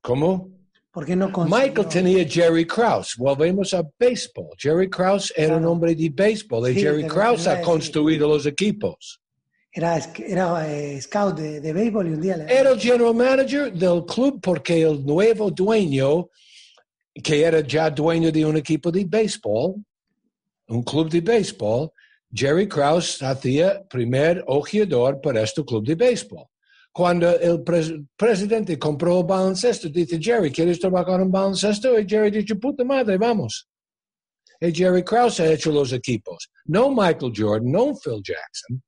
[0.00, 0.50] ¿Cómo?
[0.90, 1.66] ¿Por qué no consiguió?
[1.66, 3.14] Michael tenía Jerry Krause.
[3.16, 4.48] Volvemos a béisbol.
[4.58, 5.70] Jerry Krause era un Claro.
[5.72, 9.20] hombre de béisbol y Sí, Jerry Krause ha construido los equipos.
[9.76, 14.40] Era, era eh, scout de, de béisbol y un día el general manager del club
[14.40, 16.28] porque el nuevo dueño,
[17.22, 19.74] que era ya dueño de un equipo de béisbol,
[20.68, 21.90] un club de béisbol,
[22.32, 26.46] Jerry Krause hacía primer ojeador para este club de béisbol.
[26.92, 31.98] Cuando el pres- presidente compró el baloncesto, dice Jerry, ¿quieres trabajar en baloncesto?
[31.98, 33.68] Y Jerry dice, puta madre, vamos.
[34.60, 36.48] Y Jerry Krause ha hecho los equipos.
[36.66, 38.80] No Michael Jordan, no Phil Jackson.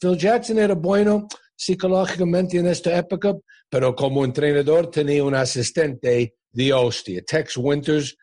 [0.00, 3.34] Phil Jackson era bueno psicológicamente en esta época,
[3.68, 8.16] pero como entrenador tenía un asistente de hostia, Tex Winters,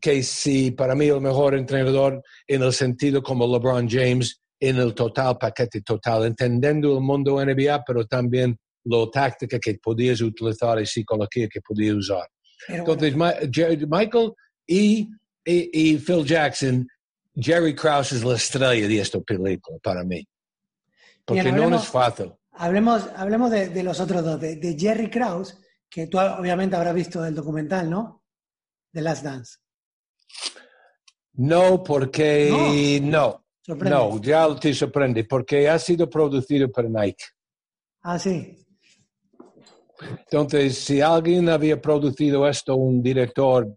[0.00, 4.94] que sí, para mí el mejor entrenador en el sentido como LeBron James, en el
[4.94, 10.86] total paquete total, entendiendo el mundo NBA, pero también la táctica que podías utilizar y
[10.86, 12.26] psicología que podías usar.
[12.66, 14.32] Pero Entonces, Michael
[14.66, 15.08] y,
[15.44, 16.86] y, y Phil Jackson,
[17.34, 20.24] Jerry Krause es la estrella de esta película para mí.
[21.30, 22.32] Porque Bien, no hablemos- es fácil.
[22.54, 25.56] hablemos, hablemos de, de los otros dos, de, de Jerry Krause,
[25.88, 28.24] que tú obviamente habrás visto el documental, ¿no?
[28.92, 29.58] De Last Dance.
[31.34, 33.44] No, porque no.
[33.62, 33.96] Sorprende.
[33.96, 37.24] No, ya te sorprende, porque ha sido producido por Nike.
[38.02, 38.56] Ah, sí.
[40.00, 43.72] Entonces, si alguien había producido esto, un director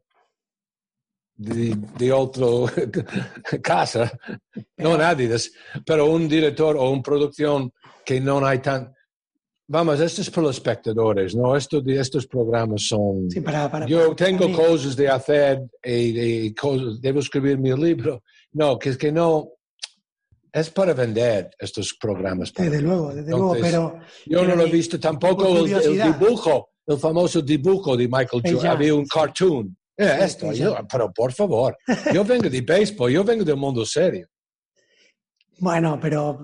[1.44, 2.66] de, de otro
[3.62, 4.12] casa,
[4.78, 5.30] no nadie,
[5.86, 7.72] pero un director o una producción
[8.06, 8.94] que no hay tan...
[9.68, 11.56] Vamos, esto es para los espectadores, ¿no?
[11.56, 13.30] Esto estos programas son...
[13.30, 14.54] Sí, para, para, Yo para tengo mí.
[14.54, 18.24] cosas de hacer y, y cosas, debo escribir mi libro.
[18.52, 19.50] No, que es que no...
[20.52, 22.52] Es para vender estos programas.
[22.52, 24.00] para Desde luego, desde luego, Entonces, pero...
[24.26, 28.42] Yo no pero lo he visto tampoco el, el dibujo, el famoso dibujo de Michael
[28.44, 28.72] Space Jordan.
[28.72, 29.78] Había un cartoon.
[29.98, 31.78] Eh, esto, yo- pero por favor,
[32.14, 34.28] yo vengo de béisbol, yo vengo del mundo serio.
[35.60, 36.40] Bueno, pero...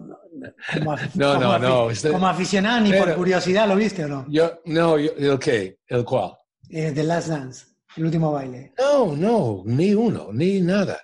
[0.73, 4.25] Como, No, como no, no, Como aficionado, ni por Pero- curiosidad, ¿lo viste o no?
[4.29, 5.79] Yo, no, yo- ¿el qué?
[5.87, 6.33] ¿El cuál?
[6.69, 7.65] Eh, The Last Dance,
[7.97, 8.73] el último baile.
[8.77, 10.99] No, no, ni uno, ni nada,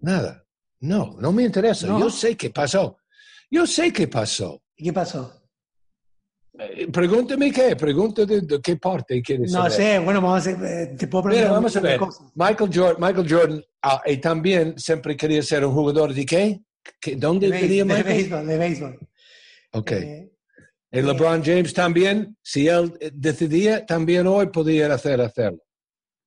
[0.00, 0.44] nada.
[0.80, 1.86] No, no me interesa.
[1.86, 1.98] ¿No?
[1.98, 2.98] Yo sé qué pasó.
[3.50, 4.62] Yo sé qué pasó.
[4.76, 5.45] ¿Y qué pasó?
[6.58, 9.72] Eh, Pregúntame qué, pregúntame de, qué parte quieres No saber.
[9.72, 12.00] sé, bueno, vamos a eh, te puedo preguntar vamos a ver.
[12.34, 16.60] Michael Jordan, Michael Jordan ah, y también siempre quería ser un jugador de qué?
[17.00, 18.16] ¿Qué- ¿Dónde De, quería béis- de Michael?
[18.16, 18.98] béisbol, de béisbol.
[19.72, 19.90] Ok.
[19.92, 20.30] Eh,
[20.92, 25.58] y LeBron James también, si él eh, decidía, también hoy podía hacer hacerlo.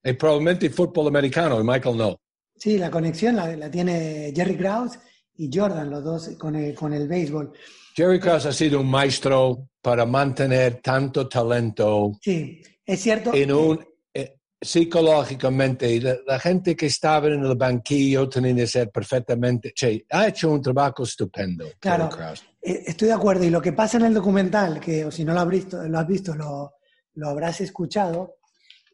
[0.03, 2.19] Y probablemente fútbol americano, y Michael no.
[2.55, 4.99] sí, la conexión la, la tiene Jerry Krause
[5.37, 7.51] y Jordan, los dos con el, con el béisbol.
[7.95, 13.33] Jerry Krause ha sido un maestro para mantener tanto talento Sí, es cierto.
[13.33, 18.89] en un eh, psicológicamente la, la gente que estaba en el banquillo tenía que ser
[18.91, 22.09] perfectamente che, ha hecho un trabajo estupendo Claro.
[22.61, 23.45] Eh, Estoy de acuerdo.
[23.45, 25.97] Y lo que pasa en el documental, que o si no lo has visto, lo,
[25.97, 26.73] has visto, lo,
[27.13, 28.35] lo habrás escuchado,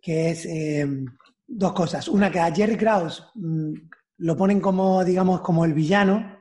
[0.02, 0.88] que es eh,
[1.48, 2.08] dos cosas.
[2.08, 3.74] Una, que a Jerry Krause mm,
[4.17, 6.39] lo ponen como, digamos, como el villano.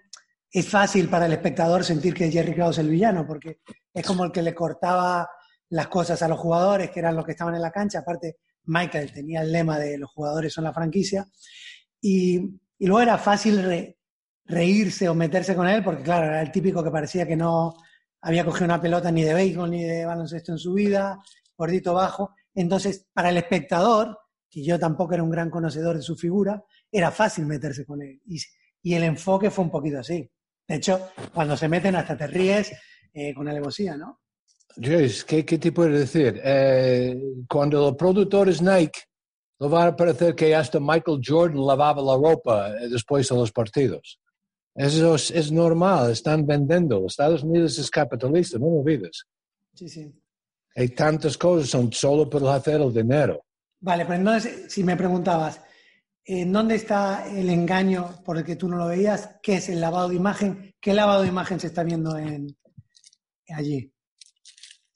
[0.51, 3.61] Es fácil para el espectador sentir que es Jerry Krause el villano, porque
[3.95, 5.29] es como el que le cortaba
[5.71, 8.01] las cosas a los jugadores, que eran los que estaban en la cancha.
[8.01, 11.27] Aparte, Michael tenía el lema de los jugadores son la franquicia.
[12.01, 12.39] Y,
[12.79, 13.99] y luego era fácil re-
[14.45, 17.75] reírse o meterse con él, porque claro, era el típico que parecía que no
[18.21, 21.19] había cogido una pelota ni de béisbol ni de baloncesto en su vida,
[21.57, 22.35] gordito bajo.
[22.55, 24.19] Entonces, para el espectador,
[24.51, 28.21] que yo tampoco era un gran conocedor de su figura, era fácil meterse con él.
[28.27, 28.39] Y,
[28.83, 30.31] y el enfoque fue un poquito así.
[30.67, 32.73] De hecho, cuando se meten hasta te ríes
[33.15, 34.21] eh, con alevosía, ¿no?
[34.77, 36.41] Jace, ¿qué, ¿qué te puedo decir?
[36.43, 37.17] Eh,
[37.49, 39.03] cuando el productor es Nike,
[39.61, 43.53] no va a parecer que hasta Michael Jordan lavaba la ropa eh, después de los
[43.53, 44.19] partidos.
[44.75, 47.07] Eso es, es normal, están vendiendo.
[47.07, 49.25] Estados Unidos es capitalista, no lo olvides.
[49.75, 50.13] Sí, sí.
[50.75, 53.45] Hay tantas cosas, son solo para hacer el dinero.
[53.81, 55.61] Vale, pero entonces, si me preguntabas,
[56.25, 59.37] ¿en dónde está el engaño por el que tú no lo veías?
[59.41, 60.75] ¿Qué es el lavado de imagen?
[60.81, 62.57] ¿Qué lavado de imagen se está viendo en,
[63.53, 63.93] allí?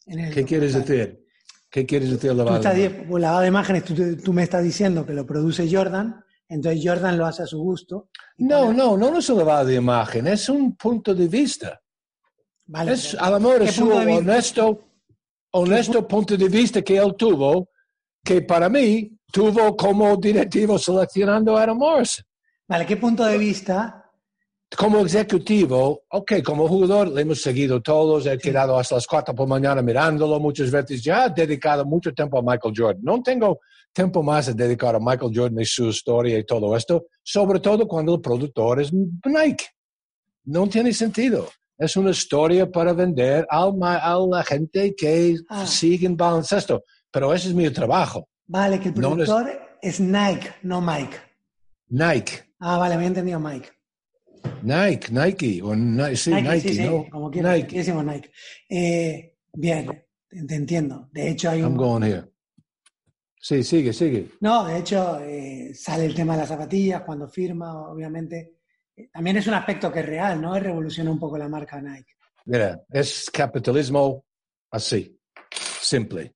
[0.07, 1.25] En el ¿Qué quieres decir?
[1.71, 2.57] ¿Qué quieres decir Tú lavado?
[2.57, 6.25] estás di- pues, lavado de imágenes, tú, tú me estás diciendo que lo produce Jordan,
[6.49, 8.09] entonces Jordan lo hace a su gusto.
[8.39, 11.79] No, pone- no, no es un lavado de imagen, es un punto de vista.
[12.67, 14.17] Vale, Es, a lo mejor ¿qué es vista?
[14.33, 14.85] honesto,
[15.53, 17.71] honesto punto de vista que él tuvo,
[18.25, 22.25] que para mí tuvo como directivo seleccionando a Adam Morrison.
[22.67, 23.98] Vale, ¿qué punto de vista?
[24.77, 29.49] Como ejecutivo, ok, como jugador le hemos seguido todos, he quedado hasta las 4 por
[29.49, 33.03] la mañana mirándolo muchas veces, ya he dedicado mucho tiempo a Michael Jordan.
[33.03, 33.61] No tengo
[33.95, 37.89] tiempo más a dedicar a Michael Jordan y su historia y todo esto, sobre todo
[37.89, 39.65] cuando el productor es Nike.
[40.45, 41.49] No tiene sentido.
[41.79, 45.67] Es una historia para vender a la gente que Ah.
[45.67, 46.83] sigue en baloncesto.
[47.11, 48.29] Pero ese es mi trabajo.
[48.47, 49.47] Vale, que el No productor
[49.81, 51.17] es Nike, no Mike.
[51.89, 52.53] Nike.
[52.61, 53.71] Ah, vale, me he entendido Mike.
[54.63, 57.07] Nike, Nike, o Ni- sí, Nike, Nike, sí, sí, ¿no?
[57.11, 57.77] como quieras, Nike.
[57.77, 58.31] decimos Nike.
[58.69, 61.09] Eh, bien, te, te entiendo.
[61.13, 61.77] De hecho, hay I'm un...
[61.77, 62.25] going here.
[63.41, 64.31] Sí, sigue, sigue.
[64.41, 68.55] No, de hecho, eh, sale el tema de las zapatillas cuando firma, obviamente.
[68.97, 70.59] Eh, También es un aspecto que es real, ¿no?
[70.59, 72.15] Revoluciona un poco la marca Nike.
[72.47, 74.25] Mira, es capitalismo
[74.71, 75.17] así,
[75.81, 76.35] simple.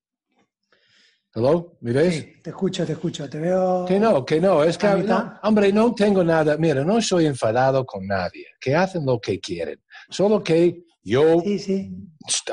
[1.35, 1.77] ¿Hello?
[1.81, 2.13] ¿Me ves?
[2.13, 3.85] Sí, te escucho, te escucho, te veo...
[3.85, 7.83] Que no, que no, es que, no, hombre, no tengo nada, mira, no soy enfadado
[7.87, 11.91] con nadie, que hacen lo que quieren, solo que yo, Sí, sí.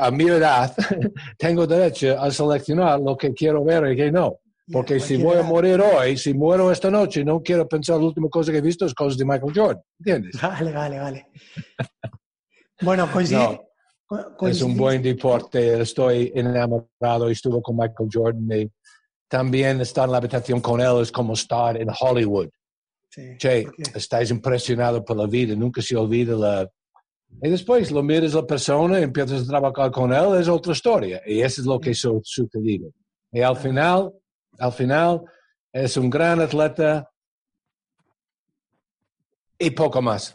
[0.01, 0.75] a mi edad,
[1.39, 4.39] tengo derecho a seleccionar lo que quiero ver y que no,
[4.73, 8.07] porque si cualquier voy a morir hoy, si muero esta noche, no quiero pensar la
[8.07, 10.41] última cosa que he visto es cosas de Michael Jordan, ¿entiendes?
[10.41, 11.27] Vale, vale, vale.
[12.81, 13.39] Bueno, coincide...
[13.41, 13.70] No.
[14.41, 18.71] Es un buen deporte, estoy enamorado, estuve con Michael Jordan y
[19.29, 22.49] también estar en la habitación con él es como estar en Hollywood.
[23.09, 26.69] Sí, Che, porque- estás impresionado por la vida, nunca se olvida la...
[27.41, 31.23] Y después lo miras la persona y empiezas a trabajar con él, es otra historia.
[31.25, 32.91] Y eso es lo que su sucedido.
[33.31, 34.13] Y al final,
[34.59, 35.23] al final,
[35.73, 37.09] es un gran atleta
[39.57, 40.35] y poco más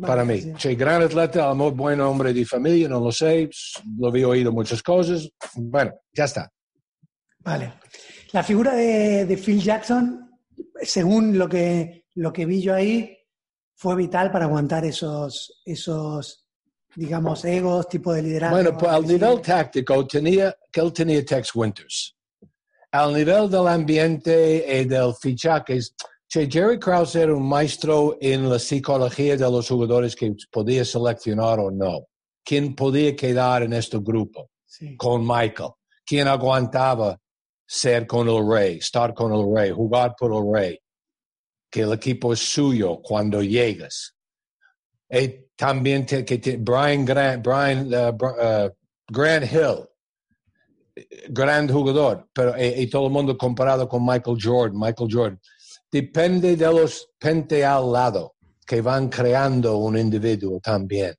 [0.00, 0.40] para mí.
[0.40, 0.52] sí.
[0.56, 3.48] Che, gran atleta, a lo mejor buen hombre de familia, no lo sé,
[3.98, 5.28] lo había oído muchas cosas.
[5.54, 6.50] Bueno, ya está.
[7.40, 7.74] Vale.
[8.32, 10.30] La figura de, de Phil Jackson,
[10.82, 13.16] según lo que, lo que vi yo ahí,
[13.74, 16.48] fue vital para aguantar esos, esos
[16.98, 18.56] digamos, egos, tipo de liderazgo.
[18.56, 22.16] Bueno, pues al nivel táctico tenía que él tenía Tex Winters.
[22.90, 25.78] Al nivel del ambiente y del fichaje,
[26.28, 31.58] che, Jerry Krause era un maestro en la psicología de los jugadores que podía seleccionar
[31.60, 32.06] o no.
[32.44, 34.96] ¿Quién podía quedar en este grupo Sí.
[34.96, 35.70] con Michael?
[36.04, 37.18] ¿Quién aguantaba
[37.66, 40.78] ser con el rey, estar con el rey, jugar por el rey,
[41.70, 44.14] que el equipo es suyo cuando llegas.
[45.10, 48.70] Y también te- que te- Brian Grant, Brian, uh, uh,
[49.10, 49.86] Grant Hill,
[51.28, 55.40] gran jugador, pero y, y todo el mundo comparado con Michael Jordan, Michael Jordan.
[55.90, 58.34] Depende de los gente al lado
[58.66, 61.14] que van creando un individuo también.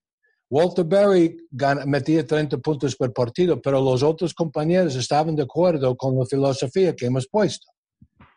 [0.52, 5.96] Walter Berry gan- metía 30 puntos por partido, pero los otros compañeros estaban de acuerdo
[5.96, 7.68] con la filosofía que hemos puesto.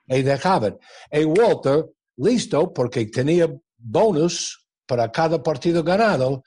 [0.07, 0.79] Y dejaban.
[1.11, 6.43] Y Walter, listo, porque tenía bonus para cada partido ganado,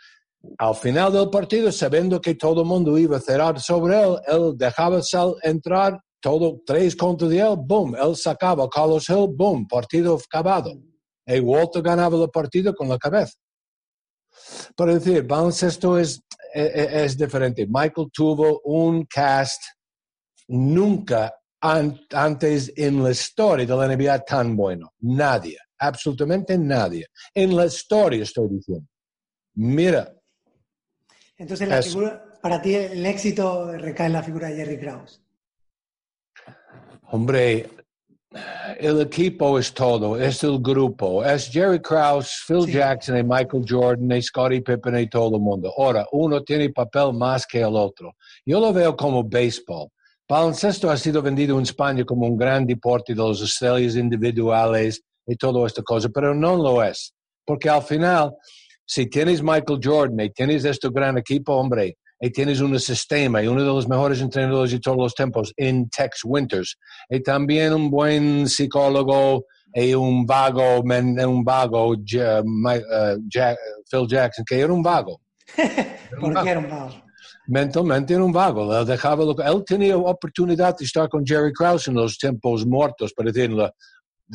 [0.60, 4.54] al final del partido, sabiendo que todo el mundo iba a cerrar sobre él, él
[4.56, 10.16] dejaba sal entrar, todo tres contra de él, boom, él sacaba Carlos Hill, boom, partido
[10.16, 10.74] acabado.
[11.24, 13.36] Y Walter ganaba el partido con la cabeza.
[14.76, 16.20] Por decir, baloncesto es,
[16.52, 17.68] es, es diferente.
[17.70, 19.62] Michael tuvo un cast
[20.48, 24.94] nunca an- antes en la historia de la NBA tan bueno.
[25.02, 27.06] Nadie, absolutamente nadie.
[27.36, 28.88] En la historia estoy diciendo.
[29.58, 30.12] Mira,
[31.38, 35.22] Entonces, la figura, para ti el éxito recae en la figura de Jerry Krause.
[37.16, 37.66] Hombre,
[38.78, 42.74] el equipo es todo, es el grupo, es Jerry Krause, Phil Sí.
[42.74, 45.72] Jackson y Michael Jordan y Scottie Pippen y todo el mundo.
[45.78, 48.12] Ahora, uno tiene papel más que el otro.
[48.46, 49.88] Yo lo veo como béisbol.
[50.28, 55.38] Baloncesto ha sido vendido en España como un gran deporte de las estrellas individuales y
[55.38, 57.14] toda esta cosa, pero no lo es.
[57.46, 58.34] Porque al final,
[58.86, 63.48] si tienes Michael Jordan y tienes este gran equipo, hombre, y tienes un sistema y
[63.48, 66.78] uno de los mejores entrenadores de todos los tiempos en Tex Winters,
[67.10, 73.56] y también un buen psicólogo y un vago, un vago, Ja- Mi- eh,
[73.92, 75.20] Phil Jackson, que era un vago.
[76.20, 76.92] ¿Por qué era un vago?
[77.48, 78.76] Mentalmente era un vago.
[78.76, 83.14] Él, dejaba lo él tenía oportunidad de estar con Jerry Krause en los tiempos muertos,
[83.14, 83.72] para decir, en la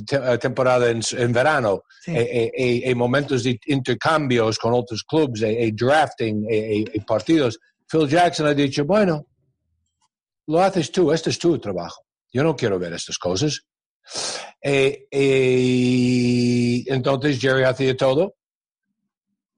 [0.07, 2.13] te- eh, temporada en, en verano, Sí.
[2.13, 5.41] e, e- e- e momentos de intercambios con otros clubes,
[5.77, 6.47] drafting,
[7.07, 7.59] partidos.
[7.91, 9.27] Phil Jackson ha dicho, bueno,
[10.47, 12.05] lo haces tú, este es tu trabajo.
[12.33, 13.61] Yo no quiero ver estas cosas.
[16.87, 18.35] Entonces Jerry hacía todo.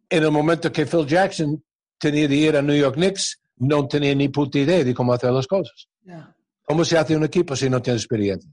[0.08, 1.62] En el momento que Phil Jackson
[1.98, 5.30] tenía de ir a New York Knicks, no tenía ni puta idea de cómo hacer
[5.30, 5.88] las cosas.
[6.02, 6.34] Ya.
[6.64, 8.50] ¿Cómo se hace un equipo si no tiene experiencia?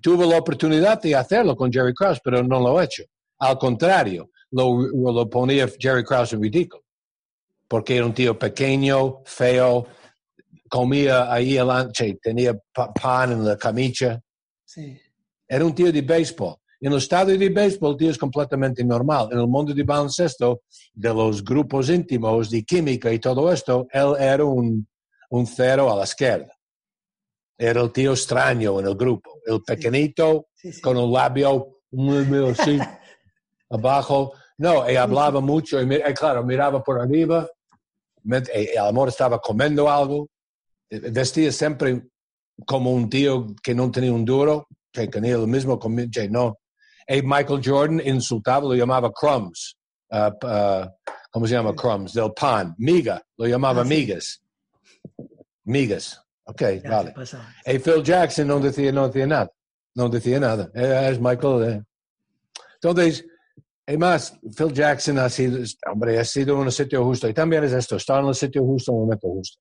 [0.00, 3.02] Tuvo la oportunidad de hacerlo con Jerry Krause, pero no lo ha hecho.
[3.38, 4.78] Al contrario, lo,
[5.12, 6.82] lo ponía Jerry Krause en ridículo.
[7.66, 9.86] Porque era un tío pequeño, feo,
[10.68, 14.20] comía ahí adelante, tenía pa- pan en la camisa.
[14.64, 15.00] Sí.
[15.48, 16.56] Era un tío de béisbol.
[16.80, 19.28] En el estadio de béisbol, el tío es completamente normal.
[19.32, 20.62] En el mundo de baloncesto,
[20.92, 24.86] de los grupos íntimos, de química y todo esto, él era un,
[25.30, 26.53] un cero a la izquierda.
[27.64, 29.40] Era el tío extraño en el grupo.
[29.46, 30.80] El pequeñito, Sí, sí.
[30.80, 32.78] con un labio muy, muy así,
[33.70, 34.32] abajo.
[34.58, 37.48] No, y hablaba mucho, y, y claro, miraba por arriba,
[38.24, 40.28] y el amor estaba comiendo algo,
[40.90, 42.02] eh, vestía siempre
[42.66, 46.58] como un tío que no tenía un duro, que tenía lo mismo conmigo, no.
[47.08, 49.76] Y Michael Jordan insultaba, lo llamaba crumbs,
[50.10, 50.88] ah,
[51.30, 52.12] ¿cómo se llama crumbs?
[52.14, 54.40] Del pan, miga, lo llamaba Ah, migas.
[55.64, 57.14] Migas, ok, Ya vale.
[57.66, 59.50] Y Phil Jackson no decía, no decía nada.
[59.96, 60.70] No decía nada.
[60.74, 61.64] Eh, Es Michael.
[61.72, 61.82] eh.
[62.82, 63.24] Entonces,
[63.86, 65.58] además, Phil Jackson ha sido,
[65.90, 67.28] hombre, ha sido un sitio justo.
[67.28, 69.58] Y también es esto, estar en el sitio justo en el momento justo.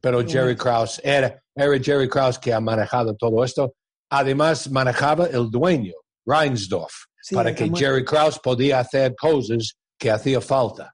[0.00, 3.74] Pero Jerry Krause, era, era Jerry Krause que ha manejado todo esto.
[4.10, 5.94] Además, manejaba el dueño,
[6.26, 6.92] Reinsdorf,
[7.22, 10.92] Sí, para que Jerry Krause podía hacer cosas que hacía falta.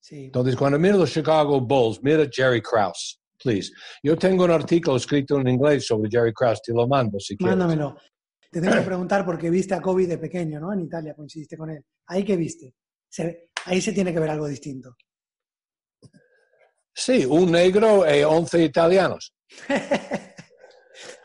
[0.00, 0.26] Sí.
[0.26, 3.70] Entonces, cuando miro los Chicago Bulls, mira Jerry Krause, please.
[4.02, 7.56] Yo tengo un artículo escrito en inglés sobre Jerry Krause, te lo mando si quieres.
[7.56, 7.96] Mándamelo.
[8.50, 10.72] Te tengo que preguntar porque viste a Kobe de pequeño, ¿no?
[10.72, 11.84] En Italia coincidiste con él.
[12.06, 12.74] ¿Ahí qué viste?
[13.08, 14.94] Se- ahí se tiene que ver algo distinto.
[16.94, 19.34] Sí, un negro y 11 italianos.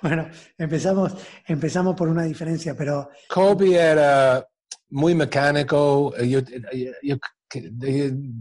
[0.01, 1.13] Bueno, empezamos,
[1.47, 4.43] empezamos por una diferencia, pero Kobe era
[4.89, 6.11] muy mecánico.
[6.25, 6.39] Yo-
[6.73, 7.17] yo- yo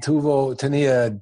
[0.03, 1.15] tuvo, tenía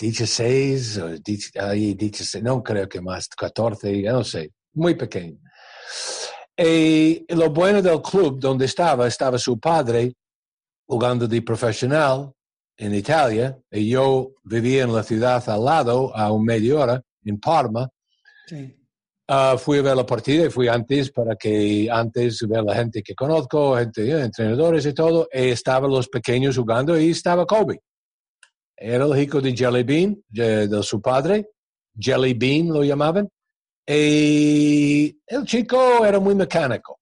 [0.00, 5.38] 16, o 10 ahí 16, no creo que más, 14, ya no sé, muy pequeño.
[6.56, 10.14] Y lo bueno del club donde estaba, estaba su padre
[10.86, 12.32] jugando de profesional
[12.76, 17.38] en Italia, y yo vivía en la ciudad al lado, a un media hora, en
[17.38, 17.88] Parma,
[18.46, 18.76] sí.
[19.32, 23.00] Ah, fui a ver la partida y fui antes para que antes ver la gente
[23.00, 27.80] que conozco, gente, eh, entrenadores y todo, y estaban los pequeños jugando y estaba Kobe.
[28.82, 31.50] Era el hijo de Jelly Bean, de, de su padre,
[31.98, 33.28] Jelly Bean lo llamaban,
[33.86, 36.98] Y el chico era muy mecánico.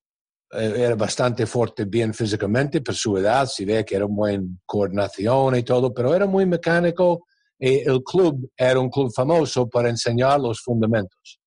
[0.51, 5.57] Eh, Era bastante fuerte, bien físicamente, por su edad, si ve que era buena coordinación
[5.57, 7.27] y todo, pero era muy mecánico.
[7.59, 11.39] Y el club era un club famoso para enseñar los fundamentos.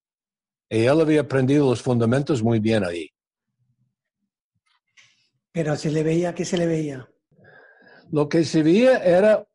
[0.70, 3.10] Y él había aprendido los fundamentos muy bien ahí.
[5.52, 7.10] Pero se le veía, ¿qué se le veía?
[8.12, 9.46] Lo que se veía era,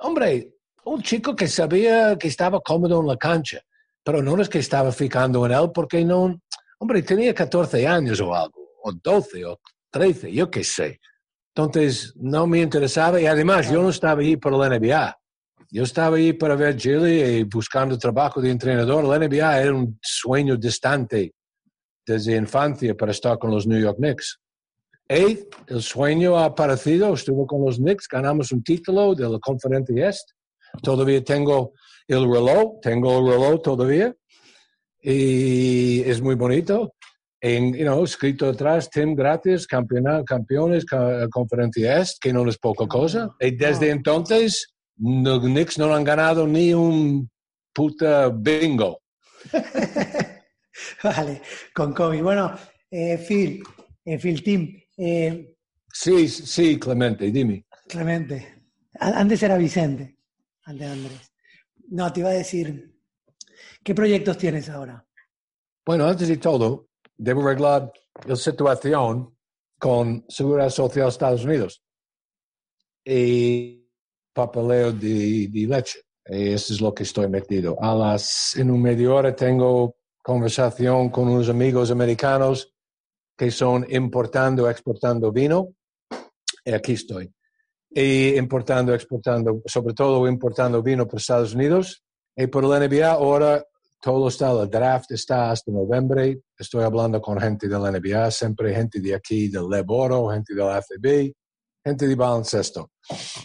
[0.00, 3.60] hombre, un chico que sabía que estaba cómodo en la cancha,
[4.02, 6.40] pero no es que estaba fijando en él porque no,
[6.78, 11.00] hombre, tenía 14 años o algo, o 12 o 13, yo qué sé.
[11.54, 15.18] Entonces, no me interesaba y además yo no estaba ahí por la NBA.
[15.70, 19.04] Yo estaba ahí para ver Chile y buscando trabajo de entrenador.
[19.04, 21.34] La NBA era un sueño distante
[22.06, 24.38] desde infancia para estar con los New York Knicks.
[25.08, 25.48] El
[25.80, 30.30] sueño ha aparecido, estuve con los Knicks, ganamos un título de la conferencia Est.
[30.82, 31.72] Todavía tengo
[32.06, 34.14] el reloj, tengo el reloj todavía.
[35.00, 36.94] Y es muy bonito.
[37.40, 42.58] En, you know, escrito atrás, Tim, gracias, campeona- campeones, ca- conferencia Est, que no es
[42.58, 43.30] poca cosa.
[43.40, 47.30] Y desde entonces, los Knicks no han ganado ni un
[47.72, 49.00] puta bingo.
[51.02, 51.40] Vale,
[51.74, 52.20] con Kobe.
[52.22, 52.52] Bueno,
[52.90, 53.62] eh, Phil,
[54.04, 55.54] eh, Phil Tim, eh,
[55.92, 57.66] Sí, sí, Clemente, dime.
[57.88, 58.62] Clemente.
[59.00, 60.18] Antes era Vicente,
[60.64, 61.32] antes Andrés.
[61.88, 62.94] No, te iba a decir,
[63.82, 65.04] ¿qué proyectos tienes ahora?
[65.86, 67.92] Bueno, antes de todo, debo arreglar
[68.26, 69.34] la situación
[69.78, 71.82] con Seguridad Social de Estados Unidos
[73.04, 73.88] y
[74.32, 76.00] papeleo de, de leche.
[76.24, 77.76] Eso es lo que estoy metido.
[77.80, 82.74] A las, en un medio hora tengo conversación con unos amigos americanos
[83.38, 85.68] que son importando, exportando vino.
[86.64, 87.32] Y aquí estoy.
[87.88, 92.02] Y importando, exportando, sobre todo importando vino para Estados Unidos.
[92.36, 93.64] Y por la NBA ahora
[94.02, 96.40] todo está, el draft está hasta noviembre.
[96.58, 100.68] Estoy hablando con gente de la NBA, siempre gente de aquí, del Leboro, gente del
[100.68, 101.32] AFB,
[101.84, 102.90] gente de baloncesto.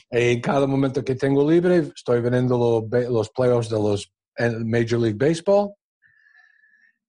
[0.10, 4.12] En cada momento que tengo libre, estoy viendo los, los playoffs de los
[4.66, 5.72] Major League Baseball.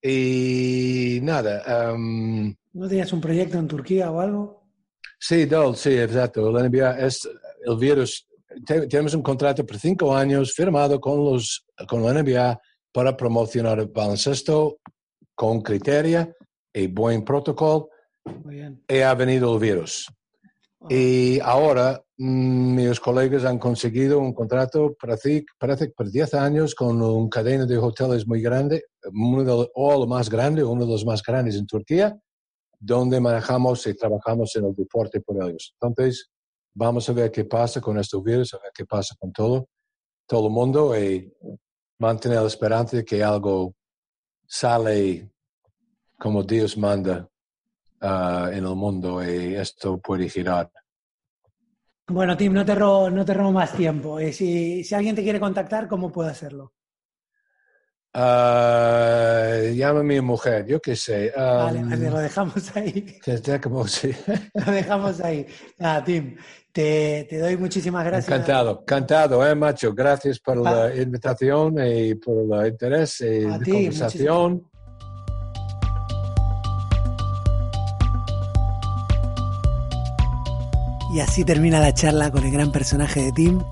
[0.03, 4.63] Y nada, um, ¿No tenías un proyecto en Turquía o algo?
[5.19, 6.51] Sí, Dol, sí, exacto.
[6.51, 7.29] La NBA es
[7.65, 8.27] el virus.
[8.67, 12.61] te- tenemos un contrato por cinco años firmado con, los, con la NBA
[12.93, 14.79] para promocionar el baloncesto
[15.35, 16.35] con criterio
[16.73, 17.89] y buen protocolo.
[18.45, 18.83] Muy bien.
[18.89, 20.09] Y ha venido el virus.
[20.89, 27.01] Y ahora mm, mis colegas han conseguido un contrato, parece, parece por 10 años, con
[27.01, 31.05] una cadena de hoteles muy grande, uno de o lo más grande, uno de los
[31.07, 32.15] más grandes en Turquía,
[32.85, 35.75] donde manejamos y trabajamos en el deporte por ellos.
[35.81, 36.31] Entonces,
[36.75, 39.69] vamos a ver qué pasa con estos virus, a ver qué pasa con todo,
[40.27, 41.33] todo el mundo y
[41.99, 43.75] mantener la esperanza de que algo
[44.47, 45.31] sale
[46.19, 47.27] como Dios manda
[48.03, 50.71] ah, en el mundo y esto puede girar.
[52.07, 54.19] Bueno, Tim, no te robo, no te robo más tiempo.
[54.21, 56.75] Eh, si, si alguien te quiere contactar, ¿cómo puede hacerlo?
[58.17, 61.33] Ah, llama a mi mujer, yo qué sé.
[61.37, 63.19] ah, Vale, vale, lo dejamos ahí.
[63.27, 64.15] está como si-
[64.55, 65.45] Lo dejamos ahí.
[65.79, 66.37] Nada, Tim,
[66.73, 68.29] te, te doy muchísimas gracias.
[68.29, 69.93] Encantado, encantado, eh, macho.
[69.93, 70.89] Gracias por Ah.
[70.89, 74.63] la invitación y por el interés y A la ti, conversación.
[81.13, 83.63] Y así termina la charla con el gran personaje de Tim.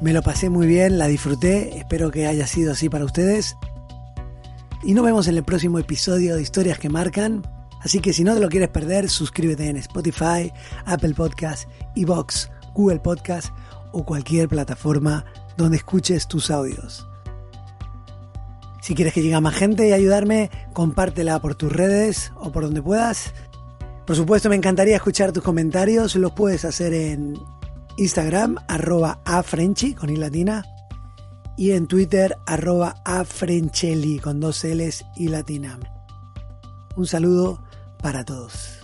[0.00, 3.56] Me lo pasé muy bien, la disfruté, espero que haya sido así para ustedes.
[4.86, 7.42] Y nos vemos en el próximo episodio de Historias que Marcan.
[7.80, 10.52] Así que si no te lo quieres perder, suscríbete en Spotify,
[10.84, 13.48] Apple Podcast, Evox, Google Podcast
[13.92, 15.24] o cualquier plataforma
[15.56, 17.08] donde escuches tus audios.
[18.82, 22.64] Si quieres que llegue a más gente y ayudarme, compártela por tus redes o por
[22.64, 23.32] donde puedas.
[24.06, 26.14] Por supuesto, me encantaría escuchar tus comentarios.
[26.16, 27.38] Los puedes hacer en
[27.96, 30.62] Instagram, arroba afrenchi, con i latina.
[31.56, 35.78] Y en Twitter, arroba afrenchelli, con dos L's y latina.
[36.96, 37.62] Un saludo
[38.02, 38.83] para todos.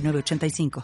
[0.00, 0.70] 906985.